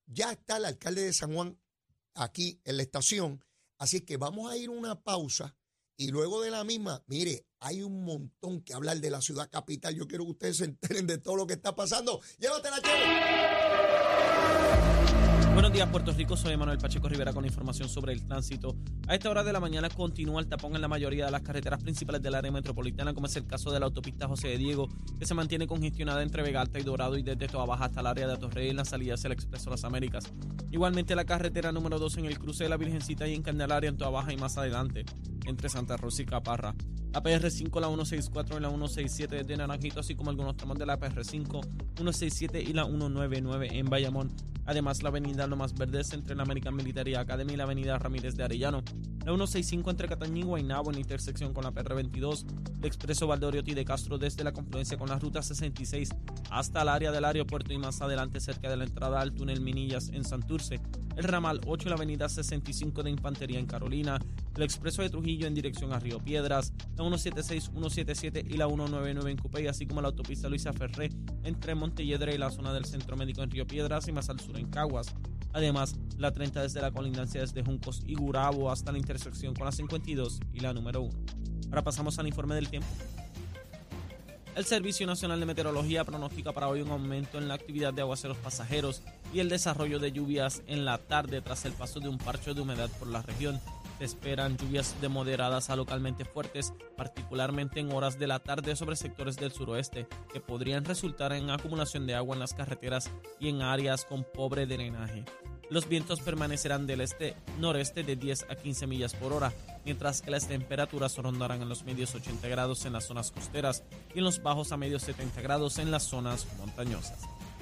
ya 0.07 0.33
está 0.33 0.57
el 0.57 0.67
alcalde 0.67 1.03
de 1.03 1.13
San 1.13 1.35
Juan 1.35 1.59
aquí 2.15 2.61
en 2.65 2.77
la 2.77 2.83
estación, 2.83 3.45
así 3.79 4.03
que 4.03 4.17
vamos 4.17 4.51
a 4.51 4.57
ir 4.57 4.71
una 4.71 5.03
pausa 5.03 5.57
y 5.97 6.09
luego 6.09 6.43
de 6.43 6.51
la 6.51 6.65
misma, 6.65 7.03
mire, 7.07 7.47
hay 7.61 7.83
un 7.83 8.05
montón 8.05 8.63
que 8.63 8.75
hablar 8.75 8.99
de 9.01 9.11
la 9.11 9.23
ciudad 9.23 9.49
capital. 9.49 9.95
Yo 9.95 10.09
quiero 10.09 10.25
que 10.25 10.33
ustedes 10.33 10.57
se 10.59 10.65
enteren 10.65 11.07
de 11.07 11.19
todo 11.19 11.37
lo 11.37 11.47
que 11.47 11.55
está 11.55 11.75
pasando. 11.75 12.21
Llévatela, 12.39 12.81
chévere. 12.83 13.94
Días, 15.75 15.89
Puerto 15.89 16.13
Rico. 16.13 16.37
Soy 16.37 16.57
Manuel 16.57 16.79
Pacheco 16.79 17.09
Rivera 17.09 17.33
con 17.33 17.45
información 17.45 17.89
sobre 17.89 18.13
el 18.13 18.25
tránsito. 18.25 18.77
A 19.09 19.17
esta 19.17 19.29
hora 19.29 19.43
de 19.43 19.53
la 19.53 19.59
mañana 19.59 19.89
continúa 19.89 20.41
el 20.41 20.47
tapón 20.47 20.77
en 20.77 20.81
la 20.81 20.87
mayoría 20.87 21.25
de 21.25 21.33
las 21.33 21.43
carreteras 21.43 21.83
principales 21.83 22.23
del 22.23 22.37
área 22.37 22.53
metropolitana, 22.53 23.13
como 23.13 23.27
es 23.27 23.35
el 23.35 23.45
caso 23.49 23.73
de 23.73 23.81
la 23.81 23.87
autopista 23.87 24.29
José 24.29 24.47
de 24.51 24.59
Diego, 24.59 24.89
que 25.19 25.27
se 25.27 25.35
mantiene 25.35 25.67
congestionada 25.67 26.23
entre 26.23 26.45
Vega 26.45 26.61
Alta 26.61 26.79
y 26.79 26.85
Dorado 26.85 27.19
y 27.19 27.25
desde 27.25 27.49
Toa 27.49 27.67
Baja 27.67 27.87
hasta 27.87 28.03
el 28.03 28.07
área 28.07 28.29
de 28.29 28.35
Atorrey 28.35 28.71
en 28.71 28.77
la 28.77 28.85
salida 28.85 29.15
hacia 29.15 29.27
el 29.27 29.33
Expreso 29.33 29.69
Las 29.69 29.83
Américas. 29.83 30.33
Igualmente 30.71 31.17
la 31.17 31.25
carretera 31.25 31.73
número 31.73 31.99
2 31.99 32.19
en 32.19 32.27
el 32.27 32.39
cruce 32.39 32.63
de 32.63 32.71
la 32.71 32.77
Virgencita 32.77 33.27
y 33.27 33.35
en 33.35 33.43
Candelaria 33.43 33.89
en 33.91 33.97
Toa 33.97 34.11
Baja 34.11 34.33
y 34.33 34.37
más 34.37 34.57
adelante, 34.57 35.05
entre 35.45 35.69
Santa 35.69 35.97
Rosa 35.97 36.23
y 36.23 36.27
Caparra. 36.27 36.77
La 37.13 37.21
PR5, 37.21 37.81
la 37.81 37.89
164 37.89 38.59
y 38.59 38.61
la 38.61 38.69
167 38.69 39.43
de 39.43 39.57
Naranjito, 39.57 39.99
así 39.99 40.15
como 40.15 40.31
algunos 40.31 40.57
tramos 40.57 40.79
de 40.79 40.87
la 40.87 41.01
PR5, 41.01 41.67
167 41.97 42.63
y 42.63 42.73
la 42.73 42.85
199 42.85 43.71
en 43.73 43.87
Bayamón. 43.87 44.55
Además, 44.67 45.03
la 45.03 45.11
avenida 45.11 45.47
Lomas 45.47 45.75
Verdes 45.75 46.13
entre 46.13 46.35
la 46.35 46.43
American 46.43 46.75
Military 46.75 47.15
Academy 47.15 47.53
y 47.53 47.57
la 47.57 47.65
avenida 47.65 47.99
Ramírez 47.99 48.37
de 48.37 48.45
Arellano. 48.45 48.83
La 49.21 49.33
165 49.33 49.91
entre 49.91 50.09
Catañí 50.09 50.41
y 50.41 50.45
Guaynabo 50.45 50.91
en 50.91 50.99
intersección 50.99 51.53
con 51.53 51.65
la 51.65 51.73
PR22. 51.73 52.45
El 52.79 52.85
expreso 52.85 53.27
Valdoriotti 53.27 53.75
de 53.75 53.85
Castro 53.85 54.19
desde 54.19 54.45
la 54.45 54.53
confluencia 54.53 54.99
con 54.99 55.09
la 55.09 55.19
ruta 55.19 55.43
66 55.43 56.11
hasta 56.51 56.83
el 56.83 56.89
área 56.89 57.13
del 57.13 57.25
aeropuerto 57.25 57.73
y 57.73 57.79
más 57.79 58.01
adelante 58.01 58.41
cerca 58.41 58.69
de 58.69 58.77
la 58.77 58.85
entrada 58.85 59.21
al 59.21 59.33
túnel 59.35 59.61
Minillas 59.61 60.09
en 60.09 60.25
Santurce 60.25 60.81
el 61.17 61.25
ramal 61.25 61.61
8 61.67 61.89
y 61.89 61.91
la 61.91 61.97
avenida 61.97 62.29
65 62.29 63.03
de 63.03 63.11
Infantería 63.11 63.59
en 63.59 63.67
Carolina, 63.67 64.19
el 64.57 64.63
expreso 64.63 65.03
de 65.03 65.11
Trujillo 65.11 65.47
en 65.47 65.55
dirección 65.55 65.93
a 65.93 65.99
Río 65.99 66.19
Piedras, 66.19 66.73
la 66.97 67.05
176, 67.05 67.71
177 67.73 68.45
y 68.49 68.57
la 68.57 68.67
199 68.67 69.31
en 69.31 69.37
Cupey, 69.39 69.67
así 69.67 69.87
como 69.87 70.01
la 70.03 70.09
autopista 70.09 70.49
Luisa 70.49 70.73
Ferré 70.73 71.11
entre 71.45 71.75
Montelledra 71.75 72.35
y 72.35 72.39
la 72.39 72.51
zona 72.51 72.73
del 72.73 72.85
Centro 72.85 73.17
Médico 73.17 73.43
en 73.43 73.51
Río 73.51 73.67
Piedras 73.67 74.09
y 74.09 74.13
más 74.13 74.29
al 74.29 74.41
sur 74.41 74.54
en 74.57 74.69
Caguas. 74.69 75.15
Además, 75.53 75.95
la 76.19 76.33
30 76.33 76.63
desde 76.63 76.81
la 76.81 76.91
colindancia 76.91 77.41
desde 77.41 77.63
Juncos 77.63 78.03
y 78.07 78.15
Gurabo 78.15 78.71
hasta 78.71 78.93
la 78.93 78.99
intersección 78.99 79.55
con 79.55 79.67
la 79.67 79.73
52 79.73 80.41
y 80.53 80.61
la 80.61 80.73
número 80.73 81.03
1. 81.03 81.13
Ahora 81.69 81.83
pasamos 81.83 82.19
al 82.19 82.27
informe 82.27 82.55
del 82.55 82.69
tiempo. 82.69 82.89
El 84.57 84.65
Servicio 84.65 85.05
Nacional 85.05 85.41
de 85.41 85.47
Meteorología 85.47 86.05
pronostica 86.05 86.53
para 86.53 86.69
hoy 86.69 86.81
un 86.81 86.91
aumento 86.91 87.39
en 87.39 87.49
la 87.49 87.55
actividad 87.55 87.93
de 87.93 88.03
aguaceros 88.03 88.37
pasajeros 88.39 89.03
y 89.33 89.41
el 89.41 89.49
desarrollo 89.49 89.99
de 89.99 90.13
lluvias 90.13 90.63
en 90.69 90.85
la 90.85 90.99
tarde 90.99 91.41
tras 91.41 91.65
el 91.65 91.73
paso 91.73 91.99
de 91.99 92.09
un 92.09 92.19
parcho 92.19 92.55
de 92.55 92.61
humedad 92.61 92.89
por 93.01 93.09
la 93.09 93.23
región. 93.23 93.61
Se 93.99 94.05
esperan 94.05 94.57
lluvias 94.57 95.01
de 95.01 95.09
moderadas 95.09 95.71
a 95.71 95.77
localmente 95.77 96.25
fuertes, 96.25 96.73
particularmente 96.97 97.81
en 97.81 97.93
horas 97.93 98.19
de 98.19 98.27
la 98.27 98.41
tarde 98.41 98.75
sobre 98.77 98.97
sectores 98.97 99.37
del 99.37 99.53
suroeste, 99.53 100.09
que 100.33 100.41
podrían 100.41 100.85
resultar 100.85 101.33
en 101.33 101.51
acumulación 101.51 102.07
de 102.07 102.15
agua 102.15 102.35
en 102.35 102.41
las 102.41 102.55
carreteras 102.55 103.11
y 103.39 103.49
en 103.49 103.63
áreas 103.63 104.05
con 104.05 104.25
pobre 104.25 104.67
drenaje. 104.67 105.25
Los 105.71 105.89
vientos 105.89 106.21
permanecerán 106.21 106.87
del 106.87 107.01
este-noreste 107.01 108.03
de 108.03 108.17
10 108.17 108.47
a 108.51 108.57
15 108.57 108.87
millas 108.87 109.15
por 109.15 109.33
hora, 109.33 109.53
mientras 109.85 110.21
que 110.21 110.31
las 110.31 110.47
temperaturas 110.47 111.17
rondarán 111.17 111.63
en 111.63 111.69
los 111.69 111.85
medios 111.85 112.15
80 112.15 112.49
grados 112.49 112.85
en 112.85 112.93
las 112.93 113.05
zonas 113.05 113.31
costeras 113.31 113.83
y 114.15 114.19
en 114.19 114.25
los 114.25 114.43
bajos 114.43 114.73
a 114.73 114.77
medios 114.77 115.03
70 115.03 115.41
grados 115.41 115.79
en 115.79 115.91
las 115.91 116.03
zonas 116.03 116.47
montañosas. 116.59 117.19